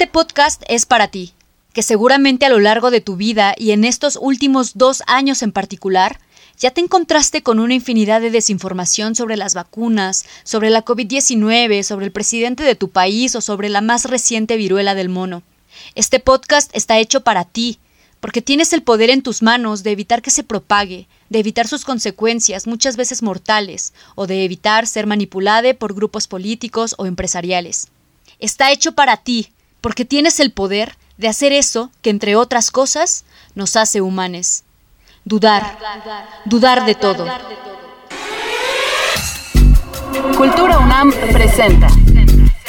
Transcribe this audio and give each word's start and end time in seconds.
este 0.00 0.10
podcast 0.10 0.62
es 0.66 0.86
para 0.86 1.08
ti, 1.08 1.34
que 1.74 1.82
seguramente 1.82 2.46
a 2.46 2.48
lo 2.48 2.58
largo 2.58 2.90
de 2.90 3.02
tu 3.02 3.16
vida 3.16 3.54
y 3.58 3.72
en 3.72 3.84
estos 3.84 4.18
últimos 4.18 4.78
dos 4.78 5.02
años 5.06 5.42
en 5.42 5.52
particular, 5.52 6.18
ya 6.58 6.70
te 6.70 6.80
encontraste 6.80 7.42
con 7.42 7.60
una 7.60 7.74
infinidad 7.74 8.22
de 8.22 8.30
desinformación 8.30 9.14
sobre 9.14 9.36
las 9.36 9.52
vacunas, 9.52 10.24
sobre 10.42 10.70
la 10.70 10.86
COVID-19, 10.86 11.82
sobre 11.82 12.06
el 12.06 12.12
presidente 12.12 12.62
de 12.62 12.76
tu 12.76 12.88
país 12.88 13.34
o 13.34 13.42
sobre 13.42 13.68
la 13.68 13.82
más 13.82 14.06
reciente 14.06 14.56
viruela 14.56 14.94
del 14.94 15.10
mono. 15.10 15.42
Este 15.94 16.18
podcast 16.18 16.74
está 16.74 16.98
hecho 16.98 17.20
para 17.20 17.44
ti, 17.44 17.78
porque 18.20 18.40
tienes 18.40 18.72
el 18.72 18.82
poder 18.82 19.10
en 19.10 19.20
tus 19.20 19.42
manos 19.42 19.82
de 19.82 19.90
evitar 19.90 20.22
que 20.22 20.30
se 20.30 20.44
propague, 20.44 21.08
de 21.28 21.40
evitar 21.40 21.68
sus 21.68 21.84
consecuencias, 21.84 22.66
muchas 22.66 22.96
veces 22.96 23.22
mortales, 23.22 23.92
o 24.14 24.26
de 24.26 24.46
evitar 24.46 24.86
ser 24.86 25.06
manipulado 25.06 25.74
por 25.76 25.92
grupos 25.92 26.26
políticos 26.26 26.94
o 26.96 27.04
empresariales. 27.04 27.88
Está 28.38 28.72
hecho 28.72 28.92
para 28.92 29.18
ti, 29.18 29.52
porque 29.80 30.04
tienes 30.04 30.40
el 30.40 30.52
poder 30.52 30.96
de 31.16 31.28
hacer 31.28 31.52
eso 31.52 31.90
que, 32.02 32.10
entre 32.10 32.36
otras 32.36 32.70
cosas, 32.70 33.24
nos 33.54 33.76
hace 33.76 34.00
humanes. 34.00 34.64
Dudar, 35.24 35.78
dudar 36.46 36.84
de 36.86 36.94
todo. 36.94 37.26
Cultura 40.36 40.78
UNAM 40.78 41.12
presenta. 41.32 41.88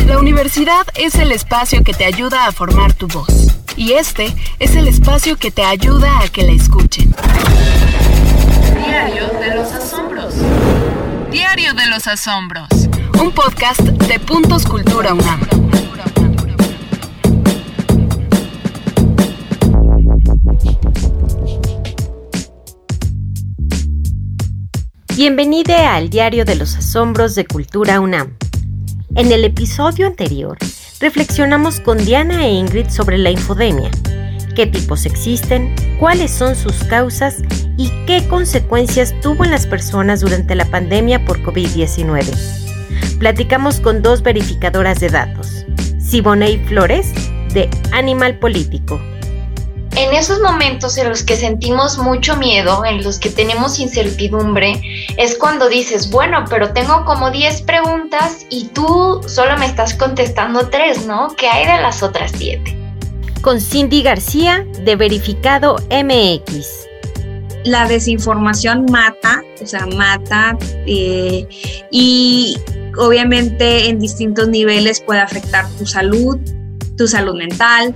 La 0.06 0.20
universidad 0.20 0.86
es 0.96 1.16
el 1.16 1.32
espacio 1.32 1.84
que 1.84 1.94
te 1.94 2.06
ayuda 2.06 2.46
a 2.46 2.52
formar 2.52 2.94
tu 2.94 3.08
voz. 3.08 3.48
Y 3.78 3.94
este 3.94 4.36
es 4.60 4.76
el 4.76 4.88
espacio 4.88 5.38
que 5.38 5.52
te 5.52 5.64
ayuda 5.64 6.20
a 6.20 6.28
que 6.28 6.44
la 6.44 6.52
escuchen. 6.52 7.16
Diario 8.86 9.28
de 9.40 9.56
los 9.56 9.72
Asombros. 9.72 10.34
Diario 11.32 11.74
de 11.74 11.86
los 11.88 12.08
Asombros. 12.08 12.68
Un 13.22 13.32
podcast 13.32 13.80
de 13.80 14.20
Puntos 14.20 14.66
Cultura 14.66 15.14
UNAM. 15.14 15.81
Bienvenido 25.24 25.76
al 25.78 26.10
Diario 26.10 26.46
de 26.46 26.56
los 26.56 26.76
Asombros 26.76 27.36
de 27.36 27.46
Cultura 27.46 28.00
UNAM. 28.00 28.36
En 29.14 29.32
el 29.32 29.46
episodio 29.46 30.08
anterior, 30.08 30.58
reflexionamos 31.00 31.80
con 31.80 32.00
Diana 32.00 32.48
e 32.48 32.50
Ingrid 32.50 32.90
sobre 32.90 33.20
la 33.20 33.30
infodemia, 33.30 33.92
qué 34.56 34.66
tipos 34.66 35.06
existen, 35.06 35.76
cuáles 36.00 36.32
son 36.32 36.56
sus 36.56 36.74
causas 36.86 37.36
y 37.78 37.92
qué 38.08 38.28
consecuencias 38.28 39.14
tuvo 39.22 39.44
en 39.44 39.52
las 39.52 39.68
personas 39.68 40.22
durante 40.22 40.56
la 40.56 40.66
pandemia 40.66 41.24
por 41.24 41.44
COVID-19. 41.44 43.20
Platicamos 43.20 43.80
con 43.80 44.02
dos 44.02 44.24
verificadoras 44.24 45.00
de 45.00 45.10
datos, 45.10 45.68
Siboney 46.00 46.58
Flores, 46.66 47.14
de 47.54 47.70
Animal 47.92 48.40
Político, 48.40 49.00
en 50.02 50.14
esos 50.14 50.40
momentos 50.40 50.98
en 50.98 51.10
los 51.10 51.24
que 51.24 51.36
sentimos 51.36 51.98
mucho 51.98 52.36
miedo, 52.38 52.84
en 52.86 53.04
los 53.04 53.20
que 53.20 53.30
tenemos 53.30 53.80
incertidumbre, 53.80 54.82
es 55.18 55.38
cuando 55.38 55.70
dices, 55.70 56.10
bueno, 56.10 56.46
pero 56.50 56.74
tengo 56.74 57.06
como 57.06 57.30
10 57.30 57.62
preguntas 57.64 58.46
y 58.50 58.66
tú 58.70 59.22
solo 59.28 59.58
me 59.58 59.66
estás 59.66 59.94
contestando 59.94 60.70
3, 60.70 61.06
¿no? 61.06 61.30
¿Qué 61.38 61.48
hay 61.48 61.68
de 61.68 61.82
las 61.82 62.02
otras 62.02 62.32
7? 62.36 62.78
Con 63.42 63.62
Cindy 63.62 64.02
García, 64.02 64.66
de 64.84 64.96
Verificado 64.96 65.76
MX. 65.90 66.88
La 67.66 67.88
desinformación 67.88 68.86
mata, 68.92 69.44
o 69.62 69.68
sea, 69.68 69.86
mata 69.86 70.58
eh, 70.88 71.48
y 71.92 72.58
obviamente 72.98 73.88
en 73.88 74.00
distintos 74.00 74.48
niveles 74.48 75.00
puede 75.00 75.20
afectar 75.20 75.70
tu 75.78 75.86
salud, 75.86 76.40
tu 76.98 77.08
salud 77.08 77.36
mental, 77.36 77.94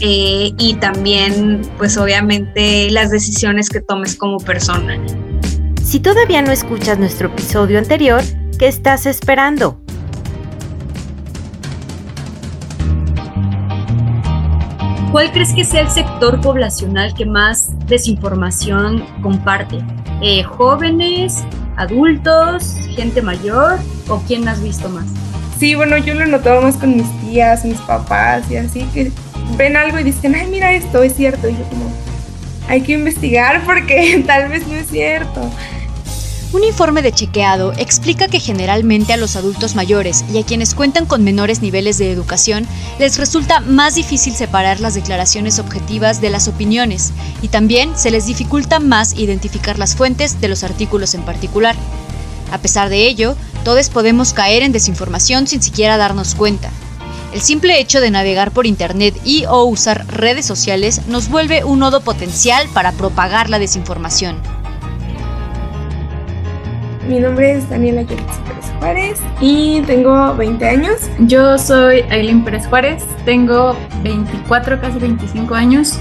eh, 0.00 0.52
y 0.58 0.74
también 0.74 1.62
pues 1.78 1.96
obviamente 1.96 2.90
las 2.90 3.10
decisiones 3.10 3.68
que 3.68 3.80
tomes 3.80 4.16
como 4.16 4.38
persona. 4.38 4.98
Si 5.82 6.00
todavía 6.00 6.42
no 6.42 6.50
escuchas 6.50 6.98
nuestro 6.98 7.28
episodio 7.28 7.78
anterior, 7.78 8.22
¿qué 8.58 8.68
estás 8.68 9.06
esperando? 9.06 9.80
¿Cuál 15.12 15.30
crees 15.30 15.52
que 15.52 15.62
sea 15.62 15.82
el 15.82 15.90
sector 15.90 16.40
poblacional 16.40 17.14
que 17.14 17.24
más 17.24 17.70
desinformación 17.86 19.04
comparte? 19.22 19.78
Eh, 20.20 20.42
¿Jóvenes, 20.42 21.44
adultos, 21.76 22.74
gente 22.96 23.22
mayor 23.22 23.78
o 24.08 24.18
quién 24.26 24.48
has 24.48 24.60
visto 24.60 24.88
más? 24.88 25.06
Sí, 25.58 25.76
bueno, 25.76 25.98
yo 25.98 26.14
lo 26.14 26.24
he 26.24 26.26
notado 26.26 26.62
más 26.62 26.76
con 26.76 26.96
mis 26.96 27.20
tías, 27.20 27.64
mis 27.64 27.78
papás 27.82 28.50
y 28.50 28.56
así, 28.56 28.88
que 28.92 29.12
ven 29.56 29.76
algo 29.76 29.98
y 29.98 30.04
dicen, 30.04 30.34
ay, 30.34 30.46
mira 30.50 30.72
esto, 30.72 31.02
es 31.02 31.14
cierto. 31.14 31.48
Y 31.48 31.52
yo 31.52 31.64
como, 31.64 31.92
hay 32.68 32.80
que 32.80 32.92
investigar 32.92 33.64
porque 33.64 34.22
tal 34.26 34.48
vez 34.48 34.66
no 34.66 34.74
es 34.74 34.88
cierto. 34.88 35.50
Un 36.54 36.62
informe 36.62 37.02
de 37.02 37.10
chequeado 37.10 37.72
explica 37.72 38.28
que 38.28 38.38
generalmente 38.38 39.12
a 39.12 39.16
los 39.16 39.34
adultos 39.34 39.74
mayores 39.74 40.24
y 40.32 40.38
a 40.38 40.44
quienes 40.44 40.76
cuentan 40.76 41.04
con 41.04 41.24
menores 41.24 41.62
niveles 41.62 41.98
de 41.98 42.12
educación 42.12 42.64
les 43.00 43.18
resulta 43.18 43.58
más 43.58 43.96
difícil 43.96 44.34
separar 44.34 44.78
las 44.78 44.94
declaraciones 44.94 45.58
objetivas 45.58 46.20
de 46.20 46.30
las 46.30 46.46
opiniones 46.46 47.12
y 47.42 47.48
también 47.48 47.98
se 47.98 48.12
les 48.12 48.26
dificulta 48.26 48.78
más 48.78 49.14
identificar 49.18 49.80
las 49.80 49.96
fuentes 49.96 50.40
de 50.40 50.46
los 50.46 50.62
artículos 50.62 51.14
en 51.14 51.22
particular. 51.22 51.74
A 52.52 52.58
pesar 52.58 52.88
de 52.88 53.08
ello, 53.08 53.34
todos 53.64 53.88
podemos 53.88 54.32
caer 54.32 54.62
en 54.62 54.70
desinformación 54.70 55.48
sin 55.48 55.60
siquiera 55.60 55.96
darnos 55.96 56.36
cuenta. 56.36 56.70
El 57.34 57.40
simple 57.40 57.80
hecho 57.80 58.00
de 58.00 58.12
navegar 58.12 58.52
por 58.52 58.64
Internet 58.64 59.20
y 59.24 59.44
o 59.46 59.64
usar 59.64 60.06
redes 60.06 60.46
sociales 60.46 61.00
nos 61.08 61.28
vuelve 61.28 61.64
un 61.64 61.80
nodo 61.80 62.00
potencial 62.00 62.68
para 62.72 62.92
propagar 62.92 63.50
la 63.50 63.58
desinformación. 63.58 64.36
Mi 67.08 67.18
nombre 67.18 67.58
es 67.58 67.68
Daniela 67.68 68.02
Yolitzi 68.02 68.40
Pérez 68.46 68.64
Juárez 68.78 69.18
y 69.40 69.80
tengo 69.80 70.36
20 70.36 70.64
años. 70.64 71.00
Yo 71.18 71.58
soy 71.58 72.02
Aileen 72.02 72.44
Pérez 72.44 72.68
Juárez, 72.68 73.02
tengo 73.24 73.76
24, 74.04 74.80
casi 74.80 75.00
25 75.00 75.56
años. 75.56 75.94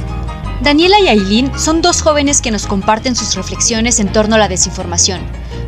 Daniela 0.61 0.99
y 0.99 1.07
Aileen 1.07 1.51
son 1.57 1.81
dos 1.81 2.03
jóvenes 2.03 2.41
que 2.41 2.51
nos 2.51 2.67
comparten 2.67 3.15
sus 3.15 3.33
reflexiones 3.33 3.99
en 3.99 4.11
torno 4.11 4.35
a 4.35 4.37
la 4.37 4.49
desinformación, 4.49 5.21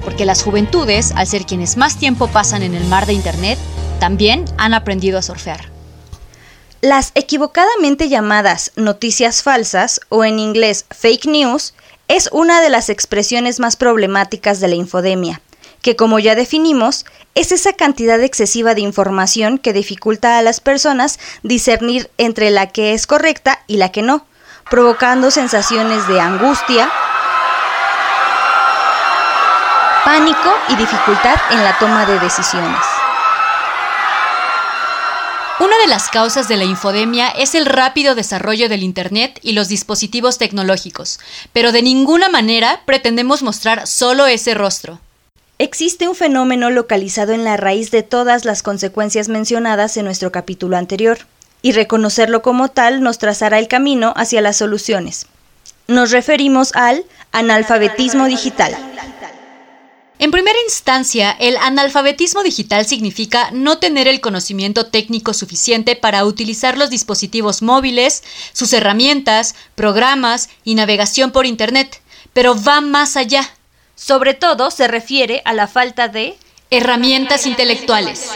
porque 0.03 0.25
las 0.25 0.43
juventudes, 0.43 1.11
al 1.15 1.25
ser 1.25 1.47
quienes 1.47 1.75
más 1.75 1.97
tiempo 1.97 2.27
pasan 2.27 2.61
en 2.61 2.75
el 2.75 2.85
mar 2.85 3.07
de 3.07 3.13
Internet, 3.13 3.57
también 3.99 4.45
han 4.57 4.73
aprendido 4.73 5.19
a 5.19 5.21
surfear. 5.21 5.69
Las 6.81 7.11
equivocadamente 7.15 8.09
llamadas 8.09 8.71
noticias 8.75 9.41
falsas 9.41 10.01
o 10.09 10.23
en 10.23 10.37
inglés 10.37 10.85
fake 10.91 11.25
news 11.25 11.73
es 12.07 12.29
una 12.31 12.61
de 12.61 12.69
las 12.69 12.89
expresiones 12.89 13.59
más 13.59 13.75
problemáticas 13.75 14.59
de 14.59 14.67
la 14.67 14.75
infodemia, 14.75 15.41
que 15.81 15.95
como 15.95 16.19
ya 16.19 16.35
definimos, 16.35 17.05
es 17.33 17.51
esa 17.51 17.73
cantidad 17.73 18.21
excesiva 18.21 18.75
de 18.75 18.81
información 18.81 19.57
que 19.57 19.73
dificulta 19.73 20.37
a 20.37 20.41
las 20.41 20.59
personas 20.59 21.19
discernir 21.41 22.11
entre 22.17 22.51
la 22.51 22.67
que 22.67 22.93
es 22.93 23.07
correcta 23.07 23.63
y 23.67 23.77
la 23.77 23.91
que 23.91 24.01
no, 24.01 24.25
provocando 24.69 25.31
sensaciones 25.31 26.07
de 26.07 26.19
angustia, 26.19 26.91
pánico 30.03 30.53
y 30.69 30.75
dificultad 30.75 31.35
en 31.49 31.63
la 31.63 31.77
toma 31.79 32.05
de 32.05 32.19
decisiones. 32.19 33.04
Una 35.57 35.77
de 35.77 35.87
las 35.87 36.09
causas 36.09 36.49
de 36.49 36.57
la 36.57 36.65
infodemia 36.65 37.29
es 37.29 37.55
el 37.55 37.65
rápido 37.65 38.13
desarrollo 38.13 38.67
del 38.67 38.83
Internet 38.83 39.39
y 39.41 39.53
los 39.53 39.69
dispositivos 39.69 40.37
tecnológicos, 40.37 41.21
pero 41.53 41.71
de 41.71 41.81
ninguna 41.81 42.27
manera 42.27 42.81
pretendemos 42.85 43.41
mostrar 43.41 43.87
solo 43.87 44.27
ese 44.27 44.53
rostro. 44.53 44.99
Existe 45.57 46.09
un 46.09 46.15
fenómeno 46.15 46.71
localizado 46.71 47.31
en 47.31 47.45
la 47.45 47.55
raíz 47.55 47.89
de 47.89 48.03
todas 48.03 48.43
las 48.43 48.63
consecuencias 48.63 49.29
mencionadas 49.29 49.95
en 49.95 50.03
nuestro 50.03 50.29
capítulo 50.29 50.75
anterior, 50.75 51.19
y 51.61 51.71
reconocerlo 51.71 52.41
como 52.41 52.67
tal 52.67 53.01
nos 53.01 53.17
trazará 53.17 53.57
el 53.57 53.69
camino 53.69 54.13
hacia 54.17 54.41
las 54.41 54.57
soluciones. 54.57 55.25
Nos 55.87 56.11
referimos 56.11 56.75
al 56.75 57.05
analfabetismo 57.31 58.25
digital. 58.25 58.75
En 60.17 60.31
primera 60.31 60.57
instancia, 60.65 61.35
el 61.39 61.57
analfabetismo 61.57 62.41
digital 62.41 62.85
significa 62.85 63.49
no 63.51 63.79
tener 63.79 64.07
el 64.07 64.21
conocimiento 64.21 64.85
técnico 64.85 65.33
suficiente 65.33 65.97
para 65.97 66.23
utilizar 66.23 66.77
los 66.77 66.89
dispositivos 66.89 67.61
móviles, 67.61 68.23
sus 68.53 68.71
herramientas, 68.71 69.55
programas 69.75 70.49
y 70.63 70.75
navegación 70.75 71.31
por 71.31 71.45
Internet, 71.45 72.01
pero 72.31 72.55
va 72.61 72.79
más 72.79 73.17
allá. 73.17 73.49
Sobre 73.95 74.33
todo 74.33 74.71
se 74.71 74.87
refiere 74.87 75.41
a 75.43 75.53
la 75.53 75.67
falta 75.67 76.07
de 76.07 76.37
herramientas 76.69 77.45
intelectuales 77.45 78.29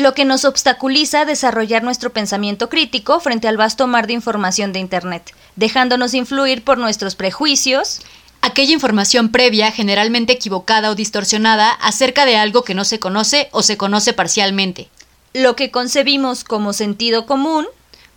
lo 0.00 0.14
que 0.14 0.24
nos 0.24 0.44
obstaculiza 0.44 1.24
desarrollar 1.24 1.82
nuestro 1.82 2.10
pensamiento 2.10 2.68
crítico 2.68 3.20
frente 3.20 3.48
al 3.48 3.56
vasto 3.56 3.86
mar 3.86 4.06
de 4.06 4.14
información 4.14 4.72
de 4.72 4.78
Internet, 4.78 5.34
dejándonos 5.56 6.14
influir 6.14 6.64
por 6.64 6.78
nuestros 6.78 7.14
prejuicios, 7.14 8.00
aquella 8.42 8.72
información 8.72 9.30
previa, 9.30 9.70
generalmente 9.72 10.32
equivocada 10.32 10.90
o 10.90 10.94
distorsionada, 10.94 11.70
acerca 11.70 12.24
de 12.26 12.36
algo 12.36 12.64
que 12.64 12.74
no 12.74 12.84
se 12.84 12.98
conoce 12.98 13.48
o 13.52 13.62
se 13.62 13.76
conoce 13.76 14.12
parcialmente. 14.12 14.88
lo 15.32 15.54
que 15.54 15.70
concebimos 15.70 16.42
como 16.42 16.72
sentido 16.72 17.24
común, 17.24 17.66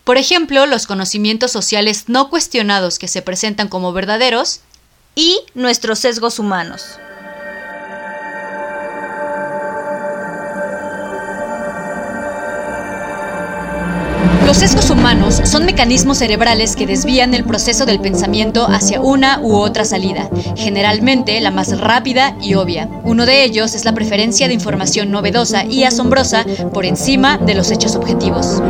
por 0.03 0.17
ejemplo, 0.17 0.65
los 0.65 0.87
conocimientos 0.87 1.51
sociales 1.51 2.05
no 2.07 2.29
cuestionados 2.29 2.97
que 2.97 3.07
se 3.07 3.21
presentan 3.21 3.67
como 3.67 3.93
verdaderos, 3.93 4.61
y 5.15 5.39
nuestros 5.53 5.99
sesgos 5.99 6.39
humanos. 6.39 6.97
Los 14.53 14.59
sesgos 14.59 14.91
humanos 14.91 15.41
son 15.45 15.65
mecanismos 15.65 16.19
cerebrales 16.19 16.75
que 16.75 16.85
desvían 16.85 17.33
el 17.33 17.43
proceso 17.43 17.87
del 17.87 17.99
pensamiento 17.99 18.67
hacia 18.69 19.01
una 19.01 19.39
u 19.41 19.55
otra 19.55 19.83
salida, 19.83 20.29
generalmente 20.55 21.41
la 21.41 21.49
más 21.49 21.79
rápida 21.79 22.35
y 22.39 22.53
obvia. 22.53 22.87
Uno 23.03 23.25
de 23.25 23.45
ellos 23.45 23.73
es 23.73 23.83
la 23.83 23.93
preferencia 23.93 24.47
de 24.47 24.53
información 24.53 25.09
novedosa 25.09 25.65
y 25.65 25.85
asombrosa 25.85 26.45
por 26.71 26.85
encima 26.85 27.39
de 27.39 27.55
los 27.55 27.71
hechos 27.71 27.95
objetivos. 27.95 28.61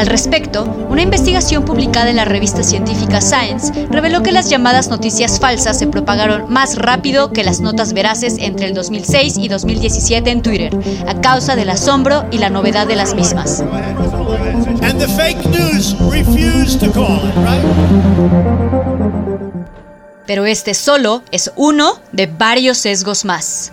Al 0.00 0.06
respecto, 0.06 0.64
una 0.88 1.02
investigación 1.02 1.66
publicada 1.66 2.08
en 2.08 2.16
la 2.16 2.24
revista 2.24 2.62
científica 2.62 3.20
Science 3.20 3.86
reveló 3.90 4.22
que 4.22 4.32
las 4.32 4.48
llamadas 4.48 4.88
noticias 4.88 5.38
falsas 5.38 5.78
se 5.78 5.88
propagaron 5.88 6.50
más 6.50 6.76
rápido 6.76 7.32
que 7.32 7.44
las 7.44 7.60
notas 7.60 7.92
veraces 7.92 8.36
entre 8.38 8.68
el 8.68 8.72
2006 8.72 9.36
y 9.36 9.48
2017 9.48 10.30
en 10.30 10.40
Twitter, 10.40 10.74
a 11.06 11.20
causa 11.20 11.54
del 11.54 11.68
asombro 11.68 12.24
y 12.30 12.38
la 12.38 12.48
novedad 12.48 12.86
de 12.86 12.96
las 12.96 13.14
mismas. 13.14 13.62
Pero 20.26 20.46
este 20.46 20.72
solo 20.72 21.22
es 21.30 21.52
uno 21.56 22.00
de 22.12 22.26
varios 22.26 22.78
sesgos 22.78 23.26
más. 23.26 23.72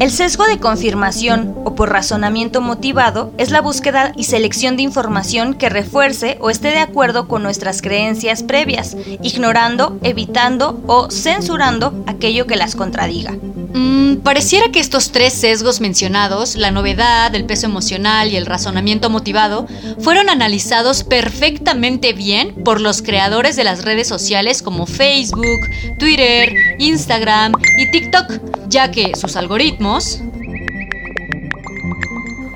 El 0.00 0.10
sesgo 0.10 0.46
de 0.46 0.58
confirmación 0.58 1.54
o 1.66 1.74
por 1.74 1.90
razonamiento 1.90 2.62
motivado 2.62 3.34
es 3.36 3.50
la 3.50 3.60
búsqueda 3.60 4.14
y 4.16 4.24
selección 4.24 4.78
de 4.78 4.82
información 4.82 5.52
que 5.52 5.68
refuerce 5.68 6.38
o 6.40 6.48
esté 6.48 6.68
de 6.68 6.78
acuerdo 6.78 7.28
con 7.28 7.42
nuestras 7.42 7.82
creencias 7.82 8.42
previas, 8.42 8.96
ignorando, 9.22 9.98
evitando 10.02 10.82
o 10.86 11.10
censurando 11.10 12.02
aquello 12.06 12.46
que 12.46 12.56
las 12.56 12.76
contradiga. 12.76 13.36
Mm, 13.72 14.16
pareciera 14.16 14.72
que 14.72 14.80
estos 14.80 15.12
tres 15.12 15.32
sesgos 15.32 15.80
mencionados, 15.80 16.56
la 16.56 16.72
novedad, 16.72 17.32
el 17.34 17.44
peso 17.44 17.66
emocional 17.66 18.32
y 18.32 18.36
el 18.36 18.46
razonamiento 18.46 19.10
motivado, 19.10 19.66
fueron 20.00 20.28
analizados 20.28 21.04
perfectamente 21.04 22.12
bien 22.12 22.54
por 22.64 22.80
los 22.80 23.00
creadores 23.00 23.54
de 23.54 23.64
las 23.64 23.84
redes 23.84 24.08
sociales 24.08 24.62
como 24.62 24.86
Facebook, 24.86 25.60
Twitter, 25.98 26.52
Instagram 26.78 27.52
y 27.78 27.90
TikTok, 27.92 28.40
ya 28.68 28.90
que 28.90 29.12
sus 29.14 29.36
algoritmos 29.36 30.20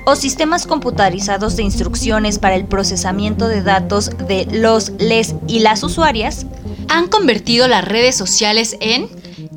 o 0.05 0.15
sistemas 0.15 0.67
computarizados 0.67 1.55
de 1.55 1.63
instrucciones 1.63 2.39
para 2.39 2.55
el 2.55 2.65
procesamiento 2.65 3.47
de 3.47 3.61
datos 3.61 4.11
de 4.27 4.47
los, 4.51 4.91
les 4.99 5.35
y 5.47 5.59
las 5.59 5.81
usuarias 5.81 6.45
han 6.89 7.07
convertido 7.07 7.67
las 7.67 7.85
redes 7.85 8.15
sociales 8.15 8.75
en 8.81 9.09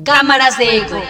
cámaras 0.03 0.57
de 0.57 0.77
eco. 0.77 1.01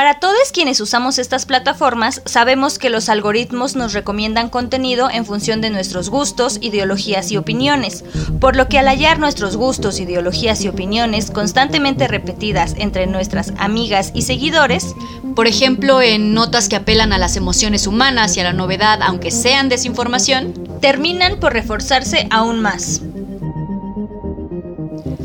Para 0.00 0.18
todos 0.18 0.50
quienes 0.50 0.80
usamos 0.80 1.18
estas 1.18 1.44
plataformas, 1.44 2.22
sabemos 2.24 2.78
que 2.78 2.88
los 2.88 3.10
algoritmos 3.10 3.76
nos 3.76 3.92
recomiendan 3.92 4.48
contenido 4.48 5.10
en 5.12 5.26
función 5.26 5.60
de 5.60 5.68
nuestros 5.68 6.08
gustos, 6.08 6.56
ideologías 6.62 7.30
y 7.30 7.36
opiniones, 7.36 8.02
por 8.40 8.56
lo 8.56 8.66
que 8.66 8.78
al 8.78 8.88
hallar 8.88 9.18
nuestros 9.18 9.58
gustos, 9.58 10.00
ideologías 10.00 10.62
y 10.62 10.68
opiniones 10.68 11.30
constantemente 11.30 12.08
repetidas 12.08 12.76
entre 12.78 13.06
nuestras 13.06 13.52
amigas 13.58 14.10
y 14.14 14.22
seguidores, 14.22 14.94
por 15.36 15.46
ejemplo 15.46 16.00
en 16.00 16.32
notas 16.32 16.70
que 16.70 16.76
apelan 16.76 17.12
a 17.12 17.18
las 17.18 17.36
emociones 17.36 17.86
humanas 17.86 18.34
y 18.38 18.40
a 18.40 18.44
la 18.44 18.54
novedad 18.54 19.00
aunque 19.02 19.30
sean 19.30 19.68
desinformación, 19.68 20.54
terminan 20.80 21.38
por 21.38 21.52
reforzarse 21.52 22.26
aún 22.30 22.60
más. 22.60 23.02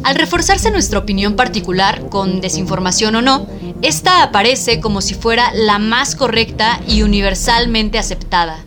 Al 0.06 0.14
reforzarse 0.14 0.70
nuestra 0.70 1.00
opinión 1.00 1.36
particular, 1.36 2.10
con 2.10 2.40
desinformación 2.40 3.16
o 3.16 3.22
no, 3.24 3.48
esta 3.88 4.24
aparece 4.24 4.82
como 4.82 5.00
si 5.00 5.14
fuera 5.14 5.52
la 5.54 5.78
más 5.78 6.16
correcta 6.16 6.82
y 6.88 7.04
universalmente 7.04 8.00
aceptada. 8.00 8.64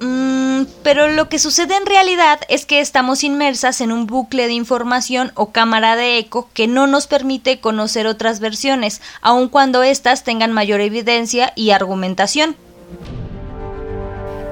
Mm, 0.00 0.64
pero 0.82 1.06
lo 1.06 1.28
que 1.28 1.38
sucede 1.38 1.76
en 1.76 1.86
realidad 1.86 2.40
es 2.48 2.66
que 2.66 2.80
estamos 2.80 3.22
inmersas 3.22 3.80
en 3.80 3.92
un 3.92 4.08
bucle 4.08 4.48
de 4.48 4.54
información 4.54 5.30
o 5.36 5.52
cámara 5.52 5.94
de 5.94 6.18
eco 6.18 6.48
que 6.54 6.66
no 6.66 6.88
nos 6.88 7.06
permite 7.06 7.60
conocer 7.60 8.08
otras 8.08 8.40
versiones, 8.40 9.00
aun 9.20 9.48
cuando 9.48 9.84
éstas 9.84 10.24
tengan 10.24 10.52
mayor 10.52 10.80
evidencia 10.80 11.52
y 11.54 11.70
argumentación. 11.70 12.56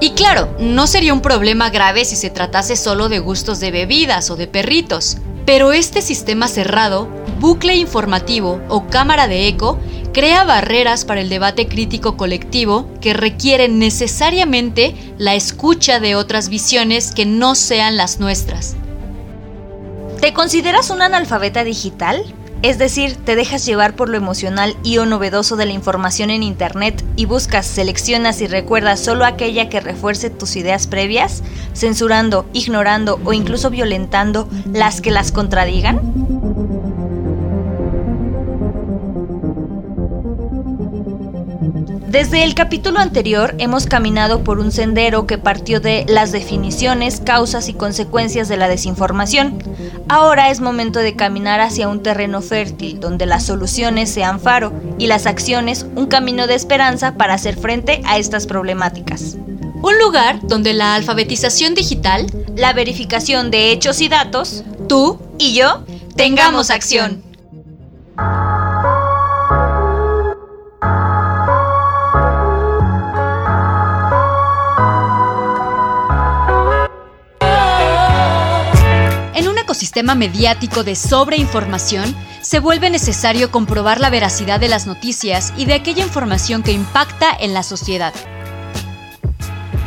Y 0.01 0.09
claro, 0.11 0.49
no 0.59 0.87
sería 0.87 1.13
un 1.13 1.21
problema 1.21 1.69
grave 1.69 2.05
si 2.05 2.15
se 2.15 2.31
tratase 2.31 2.75
solo 2.75 3.07
de 3.07 3.19
gustos 3.19 3.59
de 3.59 3.69
bebidas 3.69 4.31
o 4.31 4.35
de 4.35 4.47
perritos, 4.47 5.17
pero 5.45 5.73
este 5.73 6.01
sistema 6.01 6.47
cerrado, 6.47 7.07
bucle 7.39 7.75
informativo 7.75 8.59
o 8.67 8.87
cámara 8.87 9.27
de 9.27 9.47
eco, 9.47 9.79
crea 10.11 10.43
barreras 10.43 11.05
para 11.05 11.21
el 11.21 11.29
debate 11.29 11.67
crítico 11.67 12.17
colectivo 12.17 12.89
que 12.99 13.13
requieren 13.13 13.77
necesariamente 13.77 14.95
la 15.19 15.35
escucha 15.35 15.99
de 15.99 16.15
otras 16.15 16.49
visiones 16.49 17.11
que 17.11 17.27
no 17.27 17.53
sean 17.53 17.95
las 17.95 18.19
nuestras. 18.19 18.75
¿Te 20.19 20.33
consideras 20.33 20.89
un 20.89 21.03
analfabeta 21.03 21.63
digital? 21.63 22.23
Es 22.61 22.77
decir, 22.77 23.15
te 23.15 23.35
dejas 23.35 23.65
llevar 23.65 23.95
por 23.95 24.07
lo 24.07 24.17
emocional 24.17 24.77
y 24.83 24.99
o 24.99 25.05
novedoso 25.07 25.55
de 25.55 25.65
la 25.65 25.73
información 25.73 26.29
en 26.29 26.43
Internet 26.43 27.03
y 27.15 27.25
buscas, 27.25 27.65
seleccionas 27.65 28.39
y 28.41 28.47
recuerdas 28.47 28.99
solo 28.99 29.25
aquella 29.25 29.67
que 29.67 29.79
refuerce 29.79 30.29
tus 30.29 30.55
ideas 30.55 30.85
previas, 30.85 31.41
censurando, 31.73 32.45
ignorando 32.53 33.19
o 33.25 33.33
incluso 33.33 33.71
violentando 33.71 34.47
las 34.73 35.01
que 35.01 35.09
las 35.09 35.31
contradigan? 35.31 36.40
Desde 42.11 42.43
el 42.43 42.55
capítulo 42.55 42.99
anterior 42.99 43.55
hemos 43.57 43.85
caminado 43.85 44.43
por 44.43 44.59
un 44.59 44.73
sendero 44.73 45.25
que 45.27 45.37
partió 45.37 45.79
de 45.79 46.05
las 46.09 46.33
definiciones, 46.33 47.21
causas 47.21 47.69
y 47.69 47.73
consecuencias 47.73 48.49
de 48.49 48.57
la 48.57 48.67
desinformación. 48.67 49.63
Ahora 50.09 50.51
es 50.51 50.59
momento 50.59 50.99
de 50.99 51.15
caminar 51.15 51.61
hacia 51.61 51.87
un 51.87 52.03
terreno 52.03 52.41
fértil 52.41 52.99
donde 52.99 53.25
las 53.25 53.45
soluciones 53.45 54.11
sean 54.11 54.41
faro 54.41 54.73
y 54.99 55.07
las 55.07 55.25
acciones 55.25 55.85
un 55.95 56.07
camino 56.07 56.47
de 56.47 56.55
esperanza 56.55 57.15
para 57.15 57.33
hacer 57.33 57.55
frente 57.55 58.01
a 58.03 58.17
estas 58.17 58.45
problemáticas. 58.45 59.37
Un 59.81 59.97
lugar 59.97 60.41
donde 60.43 60.73
la 60.73 60.95
alfabetización 60.95 61.75
digital, 61.75 62.25
la 62.57 62.73
verificación 62.73 63.51
de 63.51 63.71
hechos 63.71 64.01
y 64.01 64.09
datos, 64.09 64.65
tú 64.89 65.17
y 65.37 65.53
yo 65.53 65.85
tengamos 66.17 66.71
acción. 66.71 67.30
Sistema 79.81 80.13
mediático 80.13 80.83
de 80.83 80.95
sobreinformación, 80.95 82.15
se 82.41 82.59
vuelve 82.59 82.91
necesario 82.91 83.49
comprobar 83.49 83.99
la 83.99 84.11
veracidad 84.11 84.59
de 84.59 84.67
las 84.67 84.85
noticias 84.85 85.53
y 85.57 85.65
de 85.65 85.73
aquella 85.73 86.03
información 86.03 86.61
que 86.61 86.71
impacta 86.71 87.35
en 87.39 87.55
la 87.55 87.63
sociedad. 87.63 88.13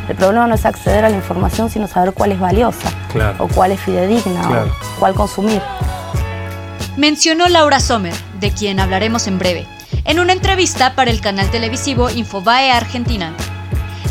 El 0.09 0.17
problema 0.17 0.47
no 0.47 0.55
es 0.55 0.65
acceder 0.65 1.05
a 1.05 1.09
la 1.09 1.15
información, 1.15 1.69
sino 1.69 1.87
saber 1.87 2.13
cuál 2.13 2.33
es 2.33 2.39
valiosa, 2.41 2.89
o 3.39 3.47
cuál 3.47 3.71
es 3.71 3.79
fidedigna, 3.79 4.65
o 4.65 4.99
cuál 4.99 5.13
consumir. 5.13 5.61
Mencionó 6.97 7.47
Laura 7.47 7.79
Sommer, 7.79 8.13
de 8.41 8.51
quien 8.51 8.81
hablaremos 8.81 9.27
en 9.27 9.39
breve, 9.39 9.65
en 10.03 10.19
una 10.19 10.33
entrevista 10.33 10.93
para 10.93 11.09
el 11.09 11.21
canal 11.21 11.49
televisivo 11.51 12.09
Infobae 12.09 12.69
Argentina. 12.69 13.33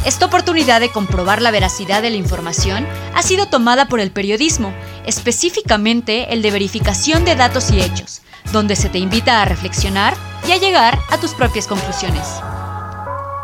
Esta 0.05 0.27
oportunidad 0.27 0.81
de 0.81 0.91
comprobar 0.91 1.41
la 1.41 1.51
veracidad 1.51 2.03
de 2.03 2.11
la 2.11 2.17
información 2.17 2.87
ha 3.15 3.23
sido 3.23 3.47
tomada 3.47 3.89
por 3.89 4.01
el 4.01 4.11
periodismo, 4.11 4.71
específicamente 5.07 6.33
el 6.33 6.43
de 6.43 6.51
verificación 6.51 7.25
de 7.25 7.37
datos 7.37 7.71
y 7.71 7.81
hechos, 7.81 8.23
donde 8.53 8.77
se 8.77 8.89
te 8.89 8.99
invita 8.99 9.43
a 9.43 9.45
reflexionar 9.45 10.15
y 10.47 10.53
a 10.53 10.57
llegar 10.57 10.99
a 11.11 11.19
tus 11.19 11.35
propias 11.35 11.67
conclusiones. 11.67 12.23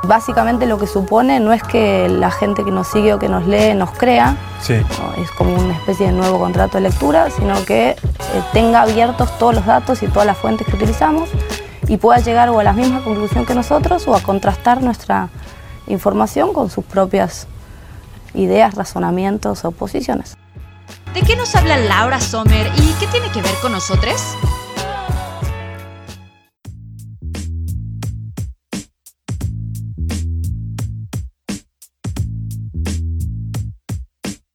Básicamente 0.05 0.67
lo 0.67 0.79
que 0.79 0.87
supone 0.87 1.41
no 1.41 1.53
es 1.53 1.63
que 1.63 2.09
la 2.09 2.31
gente 2.31 2.65
que 2.65 2.71
nos 2.71 2.89
sigue 2.89 3.15
o 3.15 3.19
que 3.19 3.29
nos 3.29 3.47
lee 3.47 3.75
nos 3.75 3.91
crea, 3.91 4.37
es 4.69 5.31
como 5.33 5.55
una 5.55 5.75
especie 5.75 6.07
de 6.07 6.13
nuevo 6.13 6.39
contrato 6.39 6.79
de 6.79 6.83
lectura, 6.83 7.31
sino 7.31 7.65
que 7.65 7.91
eh, 7.91 7.97
tenga 8.53 8.83
abiertos 8.83 9.39
todos 9.39 9.55
los 9.55 9.67
datos 9.67 10.03
y 10.03 10.09
todas 10.09 10.27
las 10.27 10.39
fuentes 10.39 10.67
que 10.67 10.75
utilizamos 10.75 11.29
y 11.87 11.97
pueda 11.97 12.19
llegar 12.21 12.49
o 12.51 12.59
a 12.59 12.65
la 12.65 12.73
misma 12.73 13.03
conclusión 13.03 13.45
que 13.45 13.55
nosotros 13.55 14.07
o 14.09 14.15
a 14.15 14.23
contrastar 14.23 14.83
nuestra 14.83 15.29
información 15.87 16.53
con 16.53 16.71
sus 16.71 16.85
propias 16.85 17.47
ideas, 18.35 18.75
razonamientos 18.75 19.65
o 19.65 19.71
posiciones. 19.73 20.37
¿De 21.15 21.23
qué 21.23 21.35
nos 21.35 21.57
habla 21.57 21.77
Laura 21.77 22.21
Sommer 22.21 22.69
y 22.77 22.93
qué 23.01 23.07
tiene 23.09 23.31
que 23.33 23.43
ver 23.43 23.55
con 23.61 23.73
nosotros? 23.73 24.15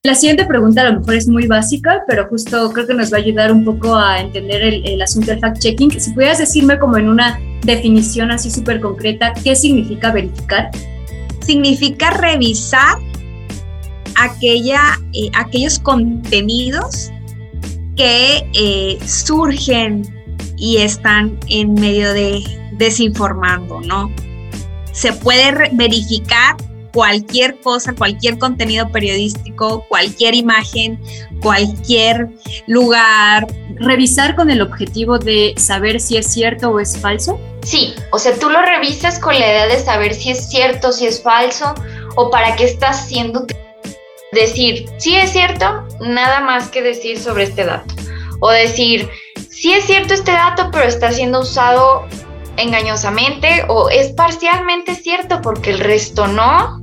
La 0.02 0.14
siguiente 0.14 0.46
pregunta 0.46 0.80
a 0.80 0.90
lo 0.90 1.00
mejor 1.00 1.14
es 1.14 1.28
muy 1.28 1.46
básica, 1.46 2.04
pero 2.06 2.26
justo 2.28 2.72
creo 2.72 2.86
que 2.86 2.94
nos 2.94 3.12
va 3.12 3.18
a 3.18 3.20
ayudar 3.20 3.52
un 3.52 3.62
poco 3.62 3.94
a 3.94 4.20
entender 4.20 4.62
el, 4.62 5.02
asunto 5.02 5.32
del 5.32 5.40
fact-checking. 5.40 5.98
Si 5.98 6.12
pudieras 6.12 6.38
decirme 6.38 6.78
como 6.78 6.96
en 6.96 7.10
una 7.10 7.38
definición 7.64 8.30
así 8.30 8.50
súper 8.50 8.80
concreta, 8.80 9.34
¿qué 9.44 9.54
significa 9.54 10.10
verificar? 10.10 10.70
Significa 11.40 12.10
revisar 12.12 12.96
aquella, 14.16 14.98
eh, 15.12 15.30
aquellos 15.34 15.78
contenidos 15.78 17.10
que 17.96 18.48
eh, 18.54 18.98
surgen 19.06 20.02
y 20.56 20.78
están 20.78 21.38
en 21.48 21.74
medio 21.74 22.12
de 22.12 22.42
desinformando, 22.72 23.80
¿no? 23.80 24.10
Se 24.92 25.12
puede 25.12 25.70
verificar 25.72 26.56
cualquier 26.96 27.60
cosa, 27.60 27.94
cualquier 27.94 28.38
contenido 28.38 28.90
periodístico, 28.90 29.84
cualquier 29.88 30.34
imagen, 30.34 30.98
cualquier 31.42 32.30
lugar. 32.66 33.46
Revisar 33.74 34.34
con 34.34 34.48
el 34.48 34.62
objetivo 34.62 35.18
de 35.18 35.52
saber 35.58 36.00
si 36.00 36.16
es 36.16 36.26
cierto 36.32 36.70
o 36.70 36.80
es 36.80 36.96
falso. 36.98 37.38
Sí, 37.62 37.94
o 38.12 38.18
sea, 38.18 38.38
tú 38.38 38.48
lo 38.48 38.62
revisas 38.62 39.18
con 39.18 39.34
la 39.38 39.46
idea 39.46 39.66
de 39.66 39.78
saber 39.78 40.14
si 40.14 40.30
es 40.30 40.48
cierto, 40.48 40.90
si 40.90 41.06
es 41.06 41.22
falso 41.22 41.74
o 42.14 42.30
para 42.30 42.56
qué 42.56 42.64
estás 42.64 43.02
haciendo 43.02 43.46
decir, 44.36 44.88
si 44.98 45.16
es 45.16 45.32
cierto, 45.32 45.86
nada 46.00 46.40
más 46.40 46.68
que 46.68 46.82
decir 46.82 47.18
sobre 47.18 47.44
este 47.44 47.64
dato. 47.64 47.94
O 48.40 48.50
decir, 48.50 49.08
si 49.50 49.72
es 49.72 49.84
cierto 49.84 50.14
este 50.14 50.32
dato, 50.32 50.70
pero 50.70 50.84
está 50.84 51.10
siendo 51.10 51.40
usado 51.40 52.06
engañosamente 52.56 53.64
o 53.68 53.88
es 53.90 54.12
parcialmente 54.12 54.94
cierto 54.94 55.40
porque 55.42 55.70
el 55.70 55.80
resto 55.80 56.26
no. 56.26 56.82